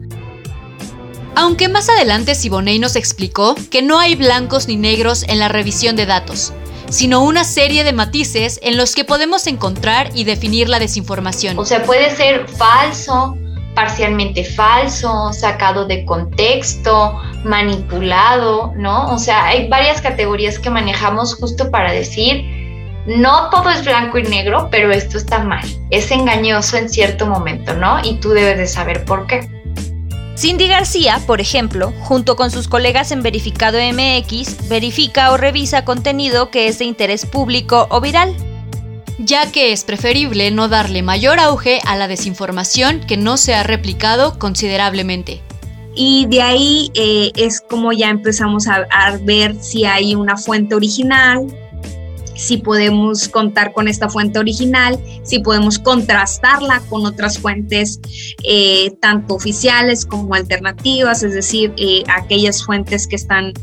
Aunque 1.35 1.67
más 1.67 1.89
adelante 1.89 2.35
Siboney 2.35 2.77
nos 2.79 2.95
explicó 2.95 3.55
que 3.71 3.81
no 3.81 3.99
hay 3.99 4.15
blancos 4.15 4.67
ni 4.67 4.75
negros 4.75 5.23
en 5.27 5.39
la 5.39 5.47
revisión 5.47 5.95
de 5.95 6.05
datos, 6.05 6.53
sino 6.89 7.23
una 7.23 7.43
serie 7.43 7.83
de 7.83 7.93
matices 7.93 8.59
en 8.61 8.77
los 8.77 8.93
que 8.93 9.03
podemos 9.03 9.47
encontrar 9.47 10.11
y 10.13 10.25
definir 10.25 10.69
la 10.69 10.79
desinformación. 10.79 11.57
O 11.57 11.65
sea, 11.65 11.83
puede 11.83 12.15
ser 12.15 12.47
falso, 12.47 13.35
parcialmente 13.75 14.43
falso, 14.43 15.33
sacado 15.33 15.85
de 15.85 16.05
contexto, 16.05 17.19
manipulado, 17.43 18.73
¿no? 18.75 19.13
O 19.13 19.17
sea, 19.17 19.45
hay 19.45 19.67
varias 19.67 20.01
categorías 20.01 20.59
que 20.59 20.69
manejamos 20.69 21.35
justo 21.35 21.71
para 21.71 21.91
decir, 21.91 22.45
no 23.05 23.49
todo 23.49 23.69
es 23.69 23.83
blanco 23.83 24.17
y 24.17 24.23
negro, 24.23 24.69
pero 24.71 24.91
esto 24.91 25.17
está 25.17 25.39
mal, 25.39 25.65
es 25.89 26.11
engañoso 26.11 26.77
en 26.77 26.89
cierto 26.89 27.25
momento, 27.25 27.73
¿no? 27.73 27.99
Y 28.03 28.15
tú 28.19 28.29
debes 28.29 28.57
de 28.57 28.67
saber 28.67 29.03
por 29.05 29.27
qué. 29.27 29.49
Cindy 30.35 30.67
García, 30.67 31.21
por 31.27 31.41
ejemplo, 31.41 31.93
junto 32.01 32.35
con 32.35 32.49
sus 32.49 32.67
colegas 32.67 33.11
en 33.11 33.21
Verificado 33.21 33.77
MX, 33.77 34.67
verifica 34.67 35.31
o 35.31 35.37
revisa 35.37 35.85
contenido 35.85 36.49
que 36.49 36.67
es 36.67 36.79
de 36.79 36.85
interés 36.85 37.25
público 37.25 37.87
o 37.89 38.01
viral. 38.01 38.35
Ya 39.19 39.51
que 39.51 39.71
es 39.71 39.83
preferible 39.83 40.49
no 40.51 40.69
darle 40.69 41.03
mayor 41.03 41.39
auge 41.39 41.79
a 41.85 41.95
la 41.95 42.07
desinformación 42.07 42.99
que 43.01 43.17
no 43.17 43.37
se 43.37 43.53
ha 43.53 43.63
replicado 43.63 44.39
considerablemente. 44.39 45.41
Y 45.95 46.25
de 46.25 46.41
ahí 46.41 46.91
eh, 46.95 47.31
es 47.35 47.61
como 47.61 47.93
ya 47.93 48.09
empezamos 48.09 48.67
a 48.67 49.17
ver 49.21 49.55
si 49.61 49.85
hay 49.85 50.15
una 50.15 50.37
fuente 50.37 50.73
original, 50.73 51.45
si 52.35 52.57
podemos 52.57 53.27
contar 53.29 53.73
con 53.73 53.87
esta 53.87 54.09
fuente 54.09 54.39
original, 54.39 54.99
si 55.23 55.39
podemos 55.39 55.79
contrastarla 55.79 56.81
con 56.89 57.05
otras 57.05 57.37
fuentes, 57.37 57.99
eh, 58.43 58.91
tanto 58.99 59.35
oficiales 59.35 60.05
como 60.05 60.33
alternativas, 60.33 61.23
es 61.23 61.33
decir, 61.33 61.73
eh, 61.77 62.03
aquellas 62.07 62.63
fuentes 62.63 63.07
que 63.07 63.15
están 63.15 63.53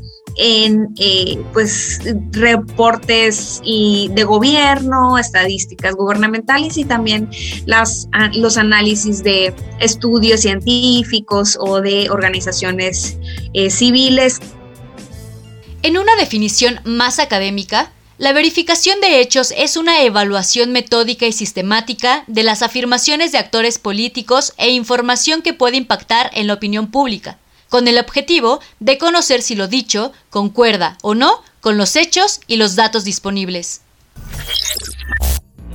en 0.42 0.88
eh, 0.98 1.38
pues 1.52 2.00
reportes 2.32 3.60
y 3.62 4.08
de 4.12 4.24
gobierno, 4.24 5.18
estadísticas 5.18 5.94
gubernamentales 5.94 6.78
y 6.78 6.84
también 6.84 7.28
las, 7.66 8.08
los 8.34 8.56
análisis 8.56 9.22
de 9.22 9.54
estudios 9.80 10.40
científicos 10.40 11.58
o 11.60 11.82
de 11.82 12.08
organizaciones 12.08 13.18
civiles. 13.68 14.40
En 15.82 15.98
una 15.98 16.16
definición 16.16 16.80
más 16.84 17.18
académica, 17.18 17.92
la 18.20 18.34
verificación 18.34 19.00
de 19.00 19.22
hechos 19.22 19.54
es 19.56 19.78
una 19.78 20.02
evaluación 20.02 20.72
metódica 20.72 21.26
y 21.26 21.32
sistemática 21.32 22.22
de 22.26 22.42
las 22.42 22.60
afirmaciones 22.60 23.32
de 23.32 23.38
actores 23.38 23.78
políticos 23.78 24.52
e 24.58 24.68
información 24.68 25.40
que 25.40 25.54
puede 25.54 25.78
impactar 25.78 26.30
en 26.34 26.46
la 26.46 26.52
opinión 26.52 26.90
pública, 26.90 27.38
con 27.70 27.88
el 27.88 27.98
objetivo 27.98 28.60
de 28.80 28.98
conocer 28.98 29.40
si 29.40 29.54
lo 29.54 29.68
dicho 29.68 30.12
concuerda 30.28 30.98
o 31.00 31.14
no 31.14 31.42
con 31.60 31.78
los 31.78 31.96
hechos 31.96 32.40
y 32.46 32.56
los 32.56 32.76
datos 32.76 33.04
disponibles. 33.04 33.80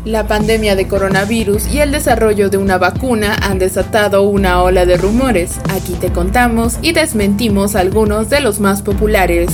La 0.03 0.27
pandemia 0.27 0.75
de 0.75 0.87
coronavirus 0.87 1.65
y 1.73 1.79
el 1.79 1.91
desarrollo 1.91 2.51
de 2.51 2.57
una 2.57 2.77
vacuna 2.77 3.35
han 3.41 3.57
desatado 3.57 4.21
una 4.21 4.61
ola 4.61 4.85
de 4.85 4.97
rumores. 4.97 5.53
Aquí 5.71 5.93
te 5.93 6.13
contamos 6.13 6.75
y 6.83 6.93
desmentimos 6.93 7.75
algunos 7.75 8.29
de 8.29 8.39
los 8.39 8.59
más 8.59 8.83
populares. 8.83 9.49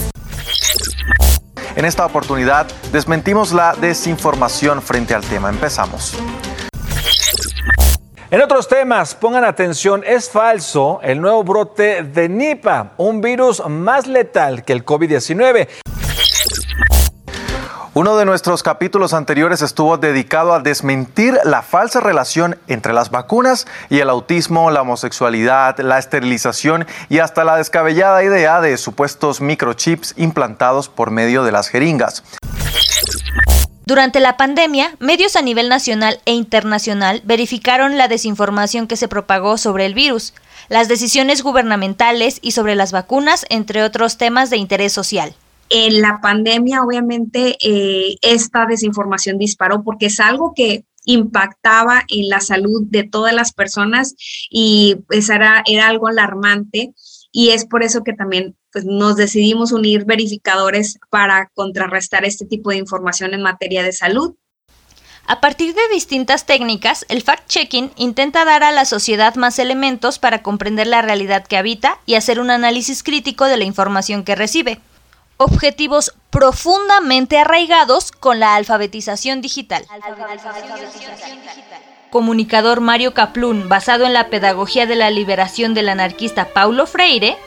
En 1.78 1.86
esta 1.86 2.06
oportunidad 2.06 2.68
desmentimos 2.92 3.54
la 3.54 3.76
desinformación 3.80 4.82
frente 4.82 5.14
al 5.14 5.24
tema. 5.24 5.50
Empezamos. 5.50 6.18
En 8.32 8.42
otros 8.42 8.70
temas, 8.70 9.14
pongan 9.14 9.44
atención, 9.44 10.04
es 10.08 10.30
falso 10.30 11.02
el 11.04 11.20
nuevo 11.20 11.44
brote 11.44 12.02
de 12.02 12.30
Nipah, 12.30 12.94
un 12.96 13.20
virus 13.20 13.62
más 13.68 14.08
letal 14.08 14.64
que 14.64 14.72
el 14.72 14.86
COVID-19. 14.86 15.68
Uno 17.94 18.16
de 18.16 18.24
nuestros 18.24 18.64
capítulos 18.64 19.14
anteriores 19.14 19.62
estuvo 19.62 19.98
dedicado 19.98 20.54
a 20.54 20.62
desmentir 20.62 21.38
la 21.44 21.62
falsa 21.62 22.00
relación 22.00 22.58
entre 22.68 22.94
las 22.94 23.12
vacunas 23.12 23.68
y 23.90 24.00
el 24.00 24.10
autismo, 24.10 24.72
la 24.72 24.84
homosexualidad, 24.84 25.78
la 25.80 26.00
esterilización 26.00 26.88
y 27.10 27.20
hasta 27.20 27.44
la 27.44 27.58
descabellada 27.58 28.24
idea 28.24 28.62
de 28.62 28.78
supuestos 28.78 29.42
microchips 29.42 30.14
implantados 30.16 30.88
por 30.88 31.12
medio 31.12 31.44
de 31.44 31.52
las 31.52 31.68
jeringas. 31.68 32.24
Durante 33.92 34.22
la 34.22 34.38
pandemia, 34.38 34.96
medios 35.00 35.36
a 35.36 35.42
nivel 35.42 35.68
nacional 35.68 36.22
e 36.24 36.32
internacional 36.32 37.22
verificaron 37.26 37.98
la 37.98 38.08
desinformación 38.08 38.88
que 38.88 38.96
se 38.96 39.10
propagó 39.10 39.58
sobre 39.58 39.86
el 39.86 39.94
virus, 39.94 40.34
las 40.70 40.88
decisiones 40.88 41.44
gubernamentales 41.44 42.40
y 42.42 42.52
sobre 42.52 42.76
las 42.76 42.94
vacunas, 42.94 43.46
entre 43.50 43.84
otros 43.84 44.18
temas 44.18 44.50
de 44.50 44.56
interés 44.56 44.94
social. 44.94 45.36
En 45.68 46.02
la 46.02 46.22
pandemia, 46.22 46.84
obviamente, 46.84 47.58
eh, 47.62 48.16
esta 48.22 48.66
desinformación 48.66 49.38
disparó 49.38 49.84
porque 49.84 50.06
es 50.06 50.22
algo 50.22 50.54
que 50.56 50.86
impactaba 51.04 52.04
en 52.08 52.30
la 52.30 52.40
salud 52.40 52.84
de 52.88 53.04
todas 53.04 53.34
las 53.34 53.52
personas 53.52 54.16
y 54.50 55.00
pues 55.10 55.30
era, 55.30 55.64
era 55.66 55.90
algo 55.90 56.08
alarmante 56.08 56.94
y 57.32 57.50
es 57.50 57.66
por 57.66 57.84
eso 57.84 58.04
que 58.04 58.14
también 58.14 58.56
pues, 58.72 58.86
nos 58.86 59.16
decidimos 59.16 59.72
unir 59.72 60.06
verificadores 60.06 61.00
para 61.10 61.50
contrarrestar 61.54 62.26
este 62.26 62.46
tipo 62.46 62.70
de 62.72 62.78
información 62.78 63.34
en 63.34 63.42
materia 63.42 63.84
de 63.84 63.94
salud. 63.94 64.36
A 65.28 65.40
partir 65.40 65.74
de 65.74 65.82
distintas 65.94 66.46
técnicas, 66.46 67.06
el 67.08 67.24
fact-checking 67.24 67.92
intenta 67.96 68.44
dar 68.44 68.64
a 68.64 68.72
la 68.72 68.86
sociedad 68.86 69.36
más 69.36 69.60
elementos 69.60 70.20
para 70.20 70.42
comprender 70.42 70.88
la 70.88 71.02
realidad 71.02 71.46
que 71.46 71.58
habita 71.58 72.00
y 72.06 72.16
hacer 72.16 72.40
un 72.40 72.50
análisis 72.50 73.04
crítico 73.04 73.46
de 73.46 73.58
la 73.58 73.64
información 73.64 74.24
que 74.24 74.36
recibe 74.36 74.80
objetivos 75.38 76.14
profundamente 76.30 77.38
arraigados 77.38 78.12
con 78.12 78.40
la 78.40 78.56
alfabetización 78.56 79.42
digital. 79.42 79.86
Comunicador 82.12 82.82
Mario 82.82 83.14
Kaplun, 83.14 83.70
basado 83.70 84.06
en 84.06 84.14
la 84.14 84.28
pedagogía 84.28 84.86
de 84.86 84.98
la 84.98 85.10
liberación 85.10 85.74
del 85.74 85.88
anarquista 85.88 86.50
Paulo 86.50 86.86
Freire, 86.86 87.38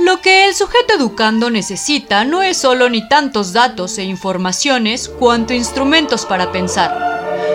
lo 0.00 0.20
que 0.20 0.46
el 0.48 0.54
sujeto 0.56 0.94
educando 0.94 1.48
necesita 1.48 2.24
no 2.24 2.42
es 2.42 2.56
solo 2.56 2.90
ni 2.90 3.08
tantos 3.08 3.52
datos 3.52 3.96
e 3.98 4.02
informaciones 4.02 5.08
cuanto 5.08 5.54
instrumentos 5.54 6.26
para 6.26 6.50
pensar. 6.50 7.14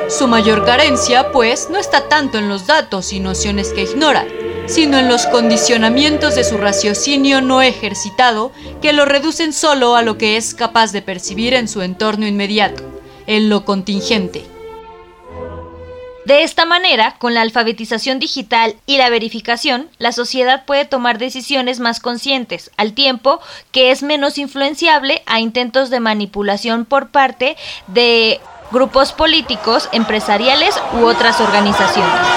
Su 0.09 0.29
mayor 0.29 0.63
carencia, 0.63 1.33
pues, 1.33 1.69
no 1.69 1.77
está 1.77 2.07
tanto 2.07 2.37
en 2.37 2.47
los 2.47 2.65
datos 2.65 3.11
y 3.11 3.19
nociones 3.19 3.73
que 3.73 3.83
ignora, 3.83 4.25
sino 4.65 4.97
en 4.97 5.09
los 5.09 5.27
condicionamientos 5.27 6.35
de 6.35 6.45
su 6.45 6.57
raciocinio 6.57 7.41
no 7.41 7.61
ejercitado 7.61 8.53
que 8.81 8.93
lo 8.93 9.03
reducen 9.03 9.51
solo 9.51 9.97
a 9.97 10.03
lo 10.03 10.17
que 10.17 10.37
es 10.37 10.53
capaz 10.53 10.93
de 10.93 11.01
percibir 11.01 11.53
en 11.53 11.67
su 11.67 11.81
entorno 11.81 12.25
inmediato, 12.25 12.83
en 13.27 13.49
lo 13.49 13.65
contingente. 13.65 14.45
De 16.25 16.43
esta 16.43 16.65
manera, 16.65 17.15
con 17.17 17.33
la 17.33 17.41
alfabetización 17.41 18.19
digital 18.19 18.75
y 18.85 18.97
la 18.97 19.09
verificación, 19.09 19.89
la 19.97 20.11
sociedad 20.11 20.65
puede 20.65 20.85
tomar 20.85 21.17
decisiones 21.17 21.79
más 21.79 21.99
conscientes, 21.99 22.71
al 22.77 22.93
tiempo 22.93 23.39
que 23.71 23.91
es 23.91 24.03
menos 24.03 24.37
influenciable 24.37 25.23
a 25.25 25.39
intentos 25.39 25.89
de 25.89 25.99
manipulación 25.99 26.85
por 26.85 27.09
parte 27.09 27.55
de 27.87 28.39
grupos 28.71 29.13
políticos, 29.13 29.89
empresariales 29.91 30.79
u 30.93 31.05
otras 31.05 31.39
organizaciones. 31.39 32.27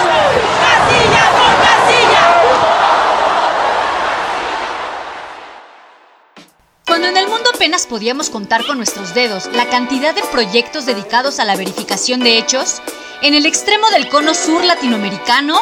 Cuando 6.93 7.09
en 7.09 7.17
el 7.17 7.27
mundo 7.27 7.49
apenas 7.55 7.87
podíamos 7.87 8.29
contar 8.29 8.67
con 8.67 8.77
nuestros 8.77 9.15
dedos 9.15 9.49
la 9.55 9.67
cantidad 9.71 10.15
de 10.15 10.21
proyectos 10.31 10.85
dedicados 10.85 11.41
a 11.41 11.47
la 11.47 11.57
verificación 11.57 12.21
de 12.21 12.37
hechos, 12.37 12.83
en 13.23 13.33
el 13.33 13.47
extremo 13.47 13.89
del 13.89 14.11
cono 14.11 14.35
sur 14.35 14.63
latinoamericano 14.63 15.59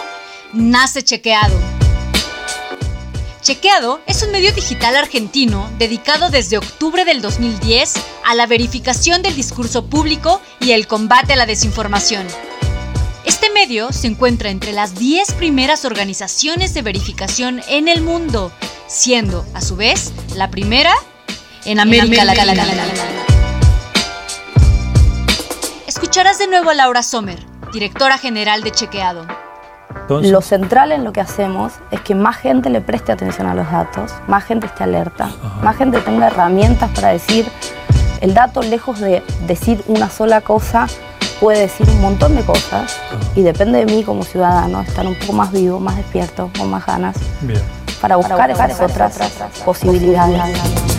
nace 0.53 1.05
Chequeado. 1.05 1.57
Chequeado 3.43 4.01
es 4.09 4.25
un 4.25 4.33
medio 4.33 4.53
digital 4.53 4.97
argentino 4.97 5.71
dedicado 5.79 6.31
desde 6.31 6.59
octubre 6.59 7.05
del 7.05 7.23
2010 7.23 7.95
a 8.25 8.35
la 8.35 8.49
verificación 8.49 9.23
del 9.23 9.37
discurso 9.37 9.87
público 9.87 10.43
y 10.59 10.73
el 10.73 10.89
combate 10.89 11.35
a 11.35 11.37
la 11.37 11.47
desinformación. 11.47 12.27
Este 13.25 13.51
medio 13.51 13.93
se 13.93 14.09
encuentra 14.09 14.51
entre 14.51 14.73
las 14.73 14.97
10 14.97 15.35
primeras 15.35 15.85
organizaciones 15.85 16.75
de 16.75 16.83
verificación 16.83 17.63
en 17.69 17.87
el 17.87 18.01
mundo, 18.01 18.51
siendo, 18.89 19.47
a 19.55 19.61
su 19.61 19.77
vez, 19.77 20.13
la 20.35 20.51
primera 20.51 20.93
en 21.64 21.81
América, 21.81 22.25
Latina. 22.25 22.64
Escucharás 25.87 26.38
de 26.38 26.49
nuevo 26.49 26.71
a 26.71 26.75
Laura 26.75 27.02
Sommer, 27.02 27.38
directora 27.73 28.19
general 28.19 28.62
de 28.62 28.71
Chequeado. 28.71 29.26
Lo 30.09 30.40
central 30.40 30.93
en 30.93 31.05
lo 31.05 31.12
que 31.12 31.21
hacemos 31.21 31.75
es 31.90 32.00
que 32.00 32.14
más 32.14 32.37
gente 32.37 32.71
le 32.71 32.81
preste 32.81 33.12
atención 33.12 33.47
a 33.47 33.55
los 33.55 33.71
datos, 33.71 34.12
más 34.26 34.45
gente 34.45 34.67
esté 34.67 34.85
alerta, 34.85 35.31
más 35.62 35.76
gente 35.76 36.00
tenga 36.00 36.29
herramientas 36.29 36.90
para 36.90 37.09
decir, 37.09 37.47
el 38.21 38.35
dato 38.35 38.62
lejos 38.62 39.00
de 39.00 39.23
decir 39.47 39.83
una 39.87 40.11
sola 40.11 40.40
cosa, 40.40 40.87
puede 41.40 41.61
decir 41.61 41.88
un 41.88 42.00
montón 42.00 42.35
de 42.35 42.43
cosas 42.43 42.97
y 43.37 43.43
depende 43.43 43.85
de 43.85 43.87
mí 43.87 44.02
como 44.05 44.25
ciudadano 44.25 44.81
estar 44.83 45.07
un 45.07 45.17
poco 45.17 45.33
más 45.33 45.52
vivo, 45.52 45.79
más 45.79 45.97
despierto, 45.97 46.50
con 46.59 46.71
más 46.71 46.85
ganas, 46.87 47.17
para 48.00 48.17
buscar, 48.17 48.50
esas 48.50 48.81
otras 48.81 49.19
posibilidades. 49.64 50.89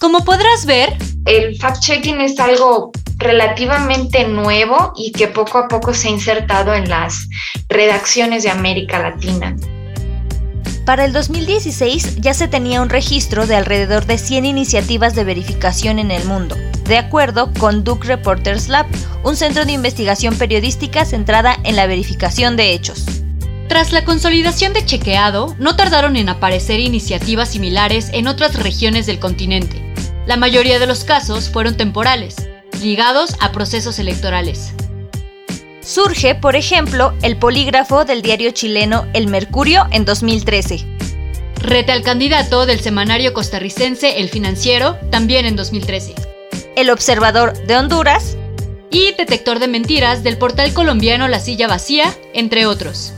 Como 0.00 0.24
podrás 0.24 0.64
ver, 0.64 0.96
el 1.26 1.58
fact-checking 1.58 2.22
es 2.22 2.40
algo 2.40 2.90
relativamente 3.18 4.26
nuevo 4.26 4.94
y 4.96 5.12
que 5.12 5.28
poco 5.28 5.58
a 5.58 5.68
poco 5.68 5.92
se 5.92 6.08
ha 6.08 6.10
insertado 6.10 6.74
en 6.74 6.88
las 6.88 7.28
redacciones 7.68 8.42
de 8.44 8.48
América 8.48 8.98
Latina. 8.98 9.54
Para 10.86 11.04
el 11.04 11.12
2016 11.12 12.16
ya 12.16 12.32
se 12.32 12.48
tenía 12.48 12.80
un 12.80 12.88
registro 12.88 13.46
de 13.46 13.56
alrededor 13.56 14.06
de 14.06 14.16
100 14.16 14.46
iniciativas 14.46 15.14
de 15.14 15.24
verificación 15.24 15.98
en 15.98 16.10
el 16.10 16.24
mundo, 16.24 16.56
de 16.84 16.96
acuerdo 16.96 17.52
con 17.58 17.84
Duke 17.84 18.08
Reporters 18.08 18.68
Lab, 18.68 18.86
un 19.22 19.36
centro 19.36 19.66
de 19.66 19.72
investigación 19.72 20.34
periodística 20.38 21.04
centrada 21.04 21.58
en 21.62 21.76
la 21.76 21.86
verificación 21.86 22.56
de 22.56 22.72
hechos. 22.72 23.04
Tras 23.68 23.92
la 23.92 24.06
consolidación 24.06 24.72
de 24.72 24.84
Chequeado, 24.84 25.54
no 25.58 25.76
tardaron 25.76 26.16
en 26.16 26.30
aparecer 26.30 26.80
iniciativas 26.80 27.50
similares 27.50 28.08
en 28.14 28.28
otras 28.28 28.60
regiones 28.60 29.04
del 29.04 29.20
continente. 29.20 29.89
La 30.30 30.36
mayoría 30.36 30.78
de 30.78 30.86
los 30.86 31.02
casos 31.02 31.50
fueron 31.50 31.76
temporales, 31.76 32.36
ligados 32.80 33.34
a 33.40 33.50
procesos 33.50 33.98
electorales. 33.98 34.72
Surge, 35.80 36.36
por 36.36 36.54
ejemplo, 36.54 37.12
el 37.22 37.36
polígrafo 37.36 38.04
del 38.04 38.22
diario 38.22 38.52
chileno 38.52 39.08
El 39.12 39.26
Mercurio 39.26 39.88
en 39.90 40.04
2013. 40.04 40.86
Rete 41.56 41.90
al 41.90 42.04
candidato 42.04 42.64
del 42.64 42.78
semanario 42.78 43.34
costarricense 43.34 44.20
El 44.20 44.28
Financiero, 44.28 44.98
también 45.10 45.46
en 45.46 45.56
2013. 45.56 46.14
El 46.76 46.90
Observador 46.90 47.66
de 47.66 47.74
Honduras. 47.74 48.36
Y 48.88 49.12
detector 49.14 49.58
de 49.58 49.66
mentiras 49.66 50.22
del 50.22 50.38
portal 50.38 50.72
colombiano 50.72 51.26
La 51.26 51.40
Silla 51.40 51.66
Vacía, 51.66 52.16
entre 52.34 52.66
otros. 52.66 53.14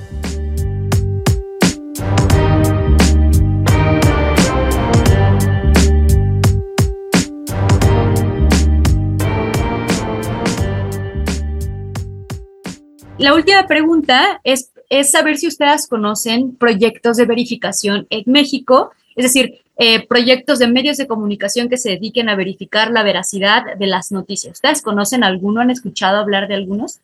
La 13.22 13.34
última 13.34 13.68
pregunta 13.68 14.40
es, 14.42 14.72
es 14.90 15.12
saber 15.12 15.36
si 15.36 15.46
ustedes 15.46 15.86
conocen 15.86 16.56
proyectos 16.56 17.16
de 17.16 17.24
verificación 17.24 18.08
en 18.10 18.24
México, 18.26 18.90
es 19.14 19.22
decir, 19.22 19.60
eh, 19.76 20.04
proyectos 20.08 20.58
de 20.58 20.66
medios 20.66 20.96
de 20.96 21.06
comunicación 21.06 21.68
que 21.68 21.76
se 21.76 21.90
dediquen 21.90 22.28
a 22.28 22.34
verificar 22.34 22.90
la 22.90 23.04
veracidad 23.04 23.76
de 23.78 23.86
las 23.86 24.10
noticias. 24.10 24.54
¿Ustedes 24.54 24.82
conocen 24.82 25.22
alguno? 25.22 25.60
¿Han 25.60 25.70
escuchado 25.70 26.18
hablar 26.18 26.48
de 26.48 26.56
algunos? 26.56 26.98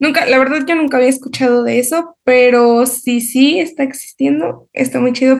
Nunca, 0.00 0.26
la 0.26 0.38
verdad 0.38 0.66
yo 0.66 0.74
nunca 0.74 0.96
había 0.96 1.08
escuchado 1.08 1.62
de 1.62 1.78
eso, 1.78 2.16
pero 2.24 2.84
sí, 2.86 3.20
sí 3.20 3.60
está 3.60 3.84
existiendo, 3.84 4.68
está 4.72 4.98
muy 4.98 5.12
chido. 5.12 5.38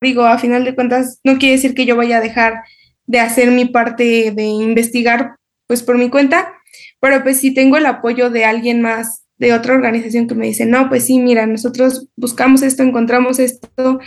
Digo, 0.00 0.22
a 0.26 0.38
final 0.38 0.64
de 0.64 0.76
cuentas, 0.76 1.18
no 1.24 1.38
quiere 1.38 1.56
decir 1.56 1.74
que 1.74 1.86
yo 1.86 1.96
vaya 1.96 2.18
a 2.18 2.20
dejar 2.20 2.62
de 3.06 3.18
hacer 3.18 3.50
mi 3.50 3.64
parte 3.64 4.30
de 4.30 4.44
investigar 4.44 5.34
pues 5.66 5.82
por 5.82 5.98
mi 5.98 6.08
cuenta, 6.08 6.54
pero 7.00 7.24
pues 7.24 7.40
si 7.40 7.52
tengo 7.52 7.76
el 7.76 7.86
apoyo 7.86 8.30
de 8.30 8.44
alguien 8.44 8.80
más 8.80 9.25
de 9.38 9.52
otra 9.52 9.74
organización 9.74 10.26
que 10.26 10.34
me 10.34 10.46
dice, 10.46 10.66
no, 10.66 10.88
pues 10.88 11.04
sí, 11.04 11.18
mira, 11.18 11.46
nosotros 11.46 12.06
buscamos 12.16 12.62
esto, 12.62 12.82
encontramos 12.82 13.38
esto 13.38 14.00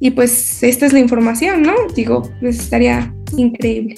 y 0.00 0.10
pues 0.12 0.62
esta 0.62 0.86
es 0.86 0.92
la 0.92 0.98
información, 0.98 1.62
¿no? 1.62 1.74
Digo, 1.94 2.30
pues 2.40 2.58
estaría 2.58 3.14
increíble. 3.36 3.94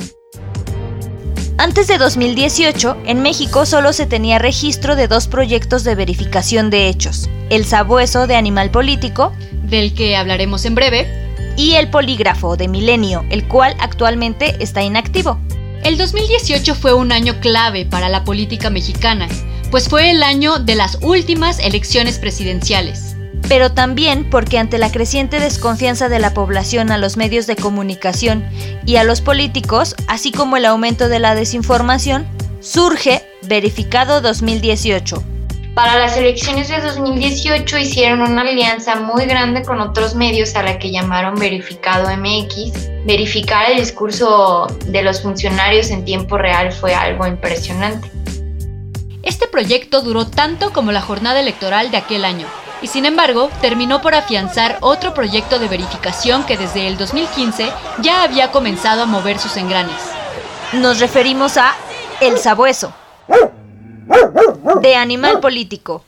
Antes 1.57 1.87
de 1.87 1.99
2018, 1.99 2.97
en 3.07 3.23
México 3.23 3.65
solo 3.65 3.93
se 3.93 4.07
tenía 4.07 4.41
registro 4.41 4.97
de 4.97 5.07
dos 5.07 5.29
proyectos 5.29 5.85
de 5.85 5.95
verificación 5.95 6.69
de 6.69 6.89
hechos, 6.89 7.31
el 7.49 7.65
sabueso 7.65 8.27
de 8.27 8.35
animal 8.35 8.73
político, 8.73 9.33
del 9.63 9.95
que 9.95 10.17
hablaremos 10.17 10.65
en 10.65 10.75
breve, 10.75 11.07
y 11.57 11.75
el 11.75 11.91
polígrafo 11.91 12.57
de 12.57 12.67
Milenio, 12.67 13.25
el 13.31 13.47
cual 13.47 13.77
actualmente 13.79 14.57
está 14.59 14.83
inactivo. 14.83 15.39
El 15.85 15.97
2018 15.97 16.75
fue 16.75 16.93
un 16.93 17.13
año 17.13 17.39
clave 17.41 17.87
para 17.87 18.09
la 18.09 18.25
política 18.25 18.69
mexicana, 18.69 19.29
pues 19.71 19.89
fue 19.89 20.11
el 20.11 20.23
año 20.23 20.59
de 20.59 20.75
las 20.75 20.99
últimas 21.03 21.59
elecciones 21.59 22.19
presidenciales. 22.19 23.17
Pero 23.49 23.73
también 23.73 24.31
porque 24.31 24.59
ante 24.59 24.79
la 24.79 24.91
creciente 24.91 25.39
desconfianza 25.39 26.09
de 26.09 26.19
la 26.19 26.33
población 26.33 26.91
a 26.91 26.99
los 26.99 27.17
medios 27.17 27.47
de 27.47 27.57
comunicación 27.57 28.45
y 28.87 28.97
a 28.97 29.05
los 29.05 29.21
políticos, 29.21 29.95
así 30.07 30.33
como 30.33 30.57
el 30.57 30.65
aumento 30.65 31.09
de 31.09 31.19
la 31.19 31.35
desinformación, 31.35 32.27
surge 32.61 33.23
Verificado 33.43 34.23
2018. 34.23 35.23
Para 35.75 35.99
las 35.99 36.17
elecciones 36.17 36.69
de 36.69 36.81
2018 36.81 37.79
hicieron 37.79 38.23
una 38.23 38.43
alianza 38.43 38.95
muy 38.95 39.27
grande 39.27 39.63
con 39.63 39.81
otros 39.81 40.15
medios 40.15 40.55
a 40.55 40.63
la 40.63 40.79
que 40.79 40.93
llamaron 40.93 41.35
Verificado 41.35 42.09
MX. 42.17 43.05
Verificar 43.05 43.73
el 43.73 43.81
discurso 43.81 44.69
de 44.87 45.03
los 45.03 45.21
funcionarios 45.21 45.91
en 45.91 46.05
tiempo 46.05 46.39
real 46.39 46.71
fue 46.71 46.95
algo 46.95 47.27
impresionante. 47.27 48.09
Este 49.25 49.49
proyecto 49.49 50.03
duró 50.03 50.27
tanto 50.27 50.71
como 50.75 50.93
la 50.93 51.01
jornada 51.01 51.41
electoral 51.41 51.91
de 51.91 51.97
aquel 51.97 52.27
año, 52.27 52.47
y 52.83 52.89
sin 52.89 53.07
embargo 53.07 53.51
terminó 53.63 54.03
por 54.03 54.15
afianzar 54.15 54.77
otro 54.83 55.15
proyecto 55.15 55.59
de 55.59 55.67
verificación 55.67 56.45
que 56.45 56.59
desde 56.59 56.87
el 56.89 56.99
2015 56.99 57.73
ya 58.03 58.23
había 58.23 58.53
comenzado 58.53 59.03
a 59.03 59.07
mover 59.07 59.39
sus 59.39 59.57
engranes. 59.57 59.97
Nos 60.75 61.01
referimos 61.01 61.57
a 61.57 61.75
El 62.21 62.37
Sabueso, 62.37 62.93
de 64.83 64.95
Animal 64.95 65.41
Político. 65.41 66.05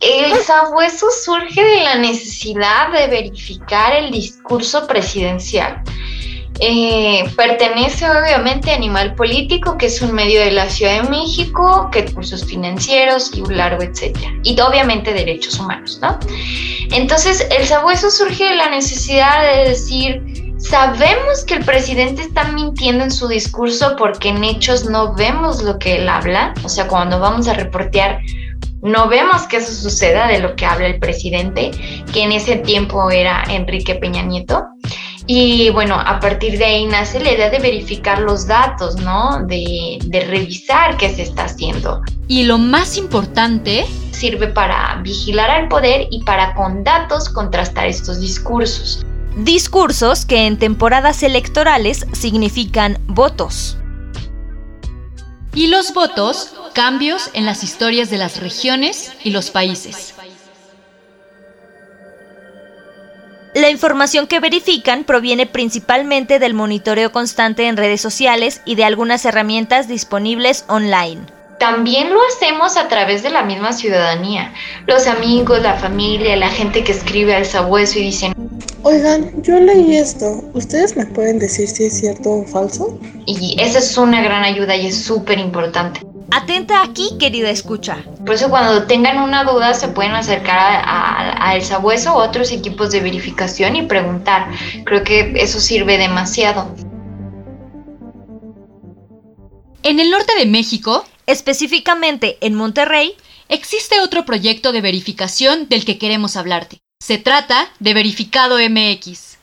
El 0.00 0.34
sabueso 0.38 1.08
surge 1.10 1.62
de 1.62 1.82
la 1.82 1.96
necesidad 1.96 2.90
de 2.90 3.06
verificar 3.08 3.94
el 3.94 4.10
discurso 4.10 4.86
presidencial 4.86 5.82
eh, 6.60 7.24
pertenece 7.36 8.08
obviamente 8.10 8.70
a 8.70 8.74
Animal 8.74 9.14
Político, 9.14 9.78
que 9.78 9.86
es 9.86 10.02
un 10.02 10.12
medio 10.12 10.40
de 10.40 10.50
la 10.50 10.68
Ciudad 10.68 11.02
de 11.02 11.08
México, 11.08 11.88
que 11.90 12.02
recursos 12.02 12.44
financieros 12.44 13.30
y 13.34 13.40
un 13.40 13.56
largo 13.56 13.82
etcétera. 13.82 14.30
Y 14.42 14.58
obviamente 14.60 15.12
derechos 15.12 15.58
humanos, 15.58 15.98
¿no? 16.02 16.18
Entonces, 16.92 17.46
el 17.56 17.66
sabueso 17.66 18.10
surge 18.10 18.44
de 18.44 18.56
la 18.56 18.68
necesidad 18.68 19.42
de 19.42 19.70
decir, 19.70 20.54
sabemos 20.58 21.44
que 21.44 21.54
el 21.54 21.64
presidente 21.64 22.22
está 22.22 22.44
mintiendo 22.44 23.04
en 23.04 23.10
su 23.10 23.26
discurso 23.28 23.96
porque 23.96 24.28
en 24.28 24.44
hechos 24.44 24.84
no 24.84 25.14
vemos 25.14 25.62
lo 25.62 25.78
que 25.78 25.96
él 25.96 26.08
habla, 26.08 26.52
o 26.62 26.68
sea, 26.68 26.88
cuando 26.88 27.18
vamos 27.20 27.48
a 27.48 27.54
reportear 27.54 28.20
no 28.82 29.08
vemos 29.08 29.42
que 29.42 29.58
eso 29.58 29.72
suceda 29.72 30.26
de 30.26 30.38
lo 30.38 30.56
que 30.56 30.64
habla 30.64 30.86
el 30.86 30.98
presidente, 30.98 31.70
que 32.12 32.22
en 32.22 32.32
ese 32.32 32.56
tiempo 32.56 33.10
era 33.10 33.44
Enrique 33.48 33.94
Peña 33.94 34.22
Nieto. 34.22 34.64
Y 35.32 35.70
bueno, 35.70 35.94
a 35.94 36.18
partir 36.18 36.58
de 36.58 36.64
ahí 36.64 36.86
nace 36.86 37.20
la 37.20 37.30
idea 37.30 37.50
de 37.50 37.60
verificar 37.60 38.18
los 38.18 38.48
datos, 38.48 38.96
¿no? 38.96 39.46
De, 39.46 40.00
de 40.04 40.20
revisar 40.22 40.96
qué 40.96 41.14
se 41.14 41.22
está 41.22 41.44
haciendo. 41.44 42.02
Y 42.26 42.42
lo 42.42 42.58
más 42.58 42.96
importante, 42.96 43.86
sirve 44.10 44.48
para 44.48 45.00
vigilar 45.04 45.48
al 45.48 45.68
poder 45.68 46.08
y 46.10 46.24
para 46.24 46.52
con 46.54 46.82
datos 46.82 47.28
contrastar 47.28 47.86
estos 47.86 48.20
discursos. 48.20 49.06
Discursos 49.36 50.26
que 50.26 50.48
en 50.48 50.58
temporadas 50.58 51.22
electorales 51.22 52.06
significan 52.10 52.98
votos. 53.06 53.78
Y 55.54 55.68
los 55.68 55.94
votos, 55.94 56.52
cambios 56.74 57.30
en 57.34 57.46
las 57.46 57.62
historias 57.62 58.10
de 58.10 58.18
las 58.18 58.40
regiones 58.40 59.12
y 59.22 59.30
los 59.30 59.52
países. 59.52 60.12
La 63.60 63.68
información 63.68 64.26
que 64.26 64.40
verifican 64.40 65.04
proviene 65.04 65.44
principalmente 65.44 66.38
del 66.38 66.54
monitoreo 66.54 67.12
constante 67.12 67.68
en 67.68 67.76
redes 67.76 68.00
sociales 68.00 68.62
y 68.64 68.74
de 68.74 68.84
algunas 68.84 69.22
herramientas 69.26 69.86
disponibles 69.86 70.64
online. 70.66 71.20
También 71.58 72.08
lo 72.08 72.18
hacemos 72.26 72.78
a 72.78 72.88
través 72.88 73.22
de 73.22 73.28
la 73.28 73.42
misma 73.42 73.74
ciudadanía. 73.74 74.54
Los 74.86 75.06
amigos, 75.06 75.60
la 75.60 75.74
familia, 75.74 76.36
la 76.36 76.48
gente 76.48 76.82
que 76.82 76.92
escribe 76.92 77.34
al 77.34 77.44
sabueso 77.44 77.98
y 77.98 78.04
dicen, 78.04 78.32
Oigan, 78.82 79.30
yo 79.42 79.60
leí 79.60 79.94
esto. 79.94 80.42
¿Ustedes 80.54 80.96
me 80.96 81.04
pueden 81.04 81.38
decir 81.38 81.68
si 81.68 81.84
es 81.84 82.00
cierto 82.00 82.30
o 82.30 82.46
falso? 82.46 82.98
Y 83.26 83.58
esa 83.60 83.80
es 83.80 83.98
una 83.98 84.22
gran 84.22 84.42
ayuda 84.42 84.74
y 84.74 84.86
es 84.86 85.04
súper 85.04 85.38
importante. 85.38 86.00
Atenta 86.32 86.82
aquí, 86.82 87.16
querida 87.18 87.50
escucha. 87.50 88.04
Por 88.24 88.36
eso 88.36 88.50
cuando 88.50 88.84
tengan 88.84 89.18
una 89.18 89.42
duda 89.42 89.74
se 89.74 89.88
pueden 89.88 90.12
acercar 90.12 90.82
a, 90.84 91.56
El 91.56 91.62
Sabueso 91.62 92.14
o 92.14 92.22
otros 92.22 92.52
equipos 92.52 92.92
de 92.92 93.00
verificación 93.00 93.74
y 93.74 93.82
preguntar. 93.82 94.48
Creo 94.84 95.02
que 95.02 95.32
eso 95.36 95.58
sirve 95.58 95.98
demasiado. 95.98 96.72
En 99.82 99.98
el 99.98 100.10
norte 100.10 100.32
de 100.38 100.46
México, 100.46 101.04
específicamente 101.26 102.38
en 102.40 102.54
Monterrey, 102.54 103.16
existe 103.48 104.00
otro 104.00 104.24
proyecto 104.24 104.70
de 104.72 104.82
verificación 104.82 105.68
del 105.68 105.84
que 105.84 105.98
queremos 105.98 106.36
hablarte. 106.36 106.78
Se 107.00 107.18
trata 107.18 107.68
de 107.80 107.94
Verificado 107.94 108.58
MX. 108.58 109.38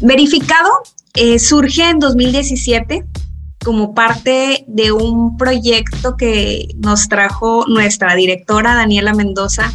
Verificado 0.00 0.70
eh, 1.14 1.38
surge 1.38 1.90
en 1.90 1.98
2017 1.98 3.04
como 3.64 3.94
parte 3.94 4.64
de 4.66 4.92
un 4.92 5.36
proyecto 5.36 6.16
que 6.16 6.68
nos 6.78 7.08
trajo 7.08 7.64
nuestra 7.68 8.14
directora 8.14 8.74
Daniela 8.74 9.12
Mendoza. 9.12 9.72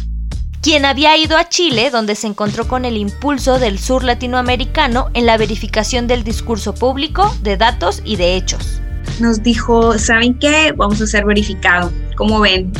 Quien 0.60 0.84
había 0.84 1.16
ido 1.16 1.36
a 1.36 1.48
Chile, 1.48 1.90
donde 1.90 2.16
se 2.16 2.26
encontró 2.26 2.66
con 2.66 2.84
el 2.84 2.96
impulso 2.96 3.60
del 3.60 3.78
sur 3.78 4.02
latinoamericano 4.02 5.10
en 5.14 5.26
la 5.26 5.36
verificación 5.36 6.08
del 6.08 6.24
discurso 6.24 6.74
público, 6.74 7.32
de 7.42 7.56
datos 7.56 8.02
y 8.04 8.16
de 8.16 8.36
hechos. 8.36 8.80
Nos 9.20 9.42
dijo, 9.42 9.96
¿saben 9.98 10.36
qué? 10.38 10.72
Vamos 10.76 11.00
a 11.00 11.06
ser 11.06 11.24
verificado. 11.24 11.92
¿Cómo 12.16 12.40
ven? 12.40 12.72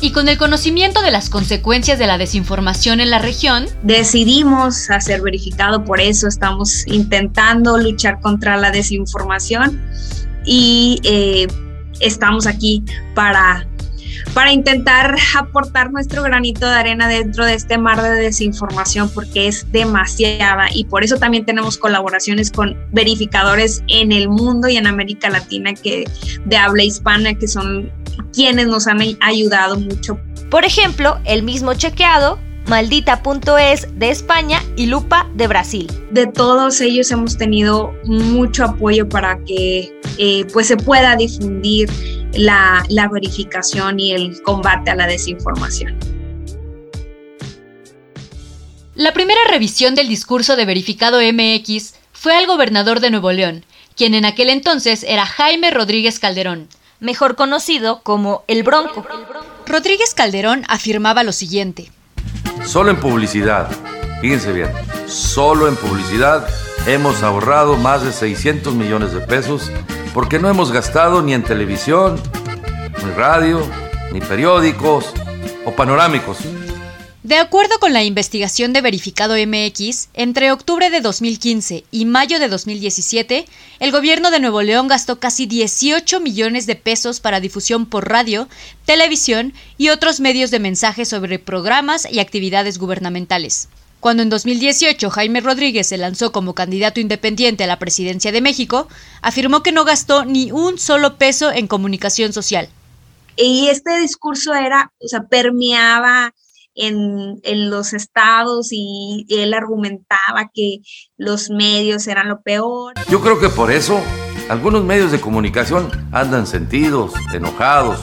Y 0.00 0.12
con 0.12 0.28
el 0.28 0.38
conocimiento 0.38 1.02
de 1.02 1.10
las 1.10 1.28
consecuencias 1.28 1.98
de 1.98 2.06
la 2.06 2.18
desinformación 2.18 3.00
en 3.00 3.10
la 3.10 3.18
región, 3.18 3.66
decidimos 3.82 4.90
hacer 4.90 5.20
verificado, 5.20 5.84
por 5.84 6.00
eso 6.00 6.26
estamos 6.26 6.86
intentando 6.86 7.76
luchar 7.78 8.20
contra 8.20 8.56
la 8.56 8.70
desinformación 8.70 9.80
y 10.44 11.00
eh, 11.04 11.46
estamos 12.00 12.46
aquí 12.46 12.82
para, 13.14 13.66
para 14.34 14.52
intentar 14.52 15.16
aportar 15.36 15.92
nuestro 15.92 16.22
granito 16.22 16.66
de 16.66 16.74
arena 16.74 17.08
dentro 17.08 17.44
de 17.44 17.54
este 17.54 17.78
mar 17.78 18.02
de 18.02 18.10
desinformación 18.10 19.08
porque 19.10 19.48
es 19.48 19.70
demasiada 19.72 20.66
y 20.72 20.84
por 20.84 21.04
eso 21.04 21.16
también 21.16 21.44
tenemos 21.44 21.78
colaboraciones 21.78 22.50
con 22.50 22.76
verificadores 22.92 23.82
en 23.88 24.12
el 24.12 24.28
mundo 24.28 24.68
y 24.68 24.76
en 24.76 24.86
América 24.86 25.30
Latina 25.30 25.74
que 25.74 26.04
de 26.44 26.56
habla 26.56 26.84
hispana 26.84 27.34
que 27.34 27.48
son 27.48 27.90
quienes 28.32 28.66
nos 28.66 28.86
han 28.86 29.00
ayudado 29.20 29.78
mucho. 29.78 30.18
Por 30.50 30.64
ejemplo, 30.64 31.18
el 31.24 31.42
mismo 31.42 31.74
chequeado 31.74 32.38
Maldita.es 32.66 33.98
de 33.98 34.10
España 34.10 34.62
y 34.76 34.86
Lupa 34.86 35.28
de 35.34 35.46
Brasil. 35.46 35.86
De 36.10 36.26
todos 36.26 36.80
ellos 36.80 37.10
hemos 37.10 37.36
tenido 37.36 37.92
mucho 38.04 38.64
apoyo 38.64 39.08
para 39.08 39.38
que 39.44 39.92
eh, 40.16 40.46
pues 40.52 40.68
se 40.68 40.76
pueda 40.76 41.14
difundir 41.14 41.90
la, 42.32 42.82
la 42.88 43.08
verificación 43.08 44.00
y 44.00 44.12
el 44.12 44.40
combate 44.42 44.90
a 44.90 44.94
la 44.94 45.06
desinformación. 45.06 45.98
La 48.94 49.12
primera 49.12 49.40
revisión 49.50 49.94
del 49.94 50.08
discurso 50.08 50.56
de 50.56 50.64
verificado 50.64 51.20
MX 51.20 51.94
fue 52.12 52.34
al 52.34 52.46
gobernador 52.46 53.00
de 53.00 53.10
Nuevo 53.10 53.32
León, 53.32 53.66
quien 53.96 54.14
en 54.14 54.24
aquel 54.24 54.48
entonces 54.48 55.04
era 55.06 55.26
Jaime 55.26 55.70
Rodríguez 55.70 56.18
Calderón, 56.18 56.68
mejor 57.00 57.36
conocido 57.36 58.00
como 58.02 58.44
el 58.46 58.62
Bronco. 58.62 59.04
Rodríguez 59.66 60.14
Calderón 60.14 60.62
afirmaba 60.68 61.24
lo 61.24 61.32
siguiente. 61.32 61.90
Solo 62.64 62.90
en 62.90 62.96
publicidad, 62.96 63.68
fíjense 64.20 64.52
bien, 64.52 64.70
solo 65.06 65.68
en 65.68 65.76
publicidad 65.76 66.48
hemos 66.86 67.22
ahorrado 67.22 67.76
más 67.76 68.02
de 68.02 68.12
600 68.12 68.74
millones 68.74 69.12
de 69.12 69.20
pesos 69.20 69.70
porque 70.12 70.38
no 70.38 70.48
hemos 70.48 70.72
gastado 70.72 71.22
ni 71.22 71.34
en 71.34 71.42
televisión, 71.42 72.18
ni 73.04 73.10
radio, 73.12 73.60
ni 74.12 74.20
periódicos 74.20 75.12
o 75.64 75.72
panorámicos. 75.72 76.38
De 77.24 77.38
acuerdo 77.38 77.78
con 77.80 77.94
la 77.94 78.04
investigación 78.04 78.74
de 78.74 78.82
Verificado 78.82 79.34
MX, 79.34 80.10
entre 80.12 80.52
octubre 80.52 80.90
de 80.90 81.00
2015 81.00 81.84
y 81.90 82.04
mayo 82.04 82.38
de 82.38 82.48
2017, 82.48 83.46
el 83.80 83.92
gobierno 83.92 84.30
de 84.30 84.40
Nuevo 84.40 84.60
León 84.60 84.88
gastó 84.88 85.18
casi 85.20 85.46
18 85.46 86.20
millones 86.20 86.66
de 86.66 86.76
pesos 86.76 87.20
para 87.20 87.40
difusión 87.40 87.86
por 87.86 88.10
radio, 88.10 88.46
televisión 88.84 89.54
y 89.78 89.88
otros 89.88 90.20
medios 90.20 90.50
de 90.50 90.58
mensaje 90.58 91.06
sobre 91.06 91.38
programas 91.38 92.06
y 92.12 92.18
actividades 92.18 92.76
gubernamentales. 92.76 93.70
Cuando 94.00 94.22
en 94.22 94.28
2018 94.28 95.08
Jaime 95.08 95.40
Rodríguez 95.40 95.86
se 95.86 95.96
lanzó 95.96 96.30
como 96.30 96.54
candidato 96.54 97.00
independiente 97.00 97.64
a 97.64 97.68
la 97.68 97.78
presidencia 97.78 98.32
de 98.32 98.42
México, 98.42 98.86
afirmó 99.22 99.62
que 99.62 99.72
no 99.72 99.86
gastó 99.86 100.26
ni 100.26 100.52
un 100.52 100.78
solo 100.78 101.16
peso 101.16 101.50
en 101.50 101.68
comunicación 101.68 102.34
social. 102.34 102.68
Y 103.38 103.68
este 103.68 103.98
discurso 103.98 104.52
era, 104.52 104.92
o 105.00 105.08
sea, 105.08 105.22
permeaba 105.22 106.34
en, 106.74 107.40
en, 107.42 107.70
los 107.70 107.92
estados 107.92 108.68
y 108.70 109.26
él 109.28 109.54
argumentaba 109.54 110.50
que 110.52 110.78
los 111.16 111.50
medios 111.50 112.06
eran 112.06 112.28
lo 112.28 112.42
peor. 112.42 112.94
Yo 113.08 113.20
creo 113.20 113.38
que 113.38 113.48
por 113.48 113.70
eso 113.70 114.00
algunos 114.48 114.84
medios 114.84 115.12
de 115.12 115.20
comunicación 115.20 115.90
andan 116.12 116.46
sentidos, 116.46 117.12
enojados 117.32 118.00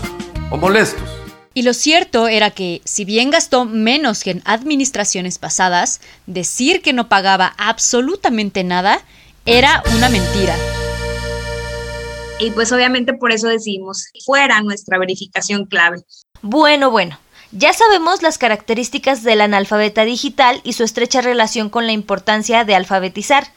o 0.49 0.57
molestos. 0.57 1.09
Y 1.53 1.63
lo 1.63 1.73
cierto 1.73 2.29
era 2.29 2.51
que, 2.51 2.81
si 2.85 3.03
bien 3.03 3.29
gastó 3.29 3.65
menos 3.65 4.23
que 4.23 4.31
en 4.31 4.41
administraciones 4.45 5.37
pasadas, 5.37 5.99
decir 6.25 6.81
que 6.81 6.93
no 6.93 7.09
pagaba 7.09 7.53
absolutamente 7.57 8.63
nada 8.63 9.01
era 9.45 9.83
una 9.97 10.07
mentira. 10.07 10.55
Y 12.39 12.51
pues 12.51 12.71
obviamente 12.71 13.13
por 13.13 13.31
eso 13.31 13.47
decimos, 13.47 14.05
fuera 14.25 14.61
nuestra 14.61 14.97
verificación 14.97 15.65
clave. 15.65 15.97
Bueno, 16.41 16.89
bueno, 16.89 17.19
ya 17.51 17.73
sabemos 17.73 18.21
las 18.21 18.37
características 18.37 19.23
del 19.23 19.41
analfabeta 19.41 20.05
digital 20.05 20.61
y 20.63 20.73
su 20.73 20.83
estrecha 20.83 21.21
relación 21.21 21.69
con 21.69 21.85
la 21.85 21.91
importancia 21.91 22.63
de 22.63 22.75
alfabetizar. 22.75 23.47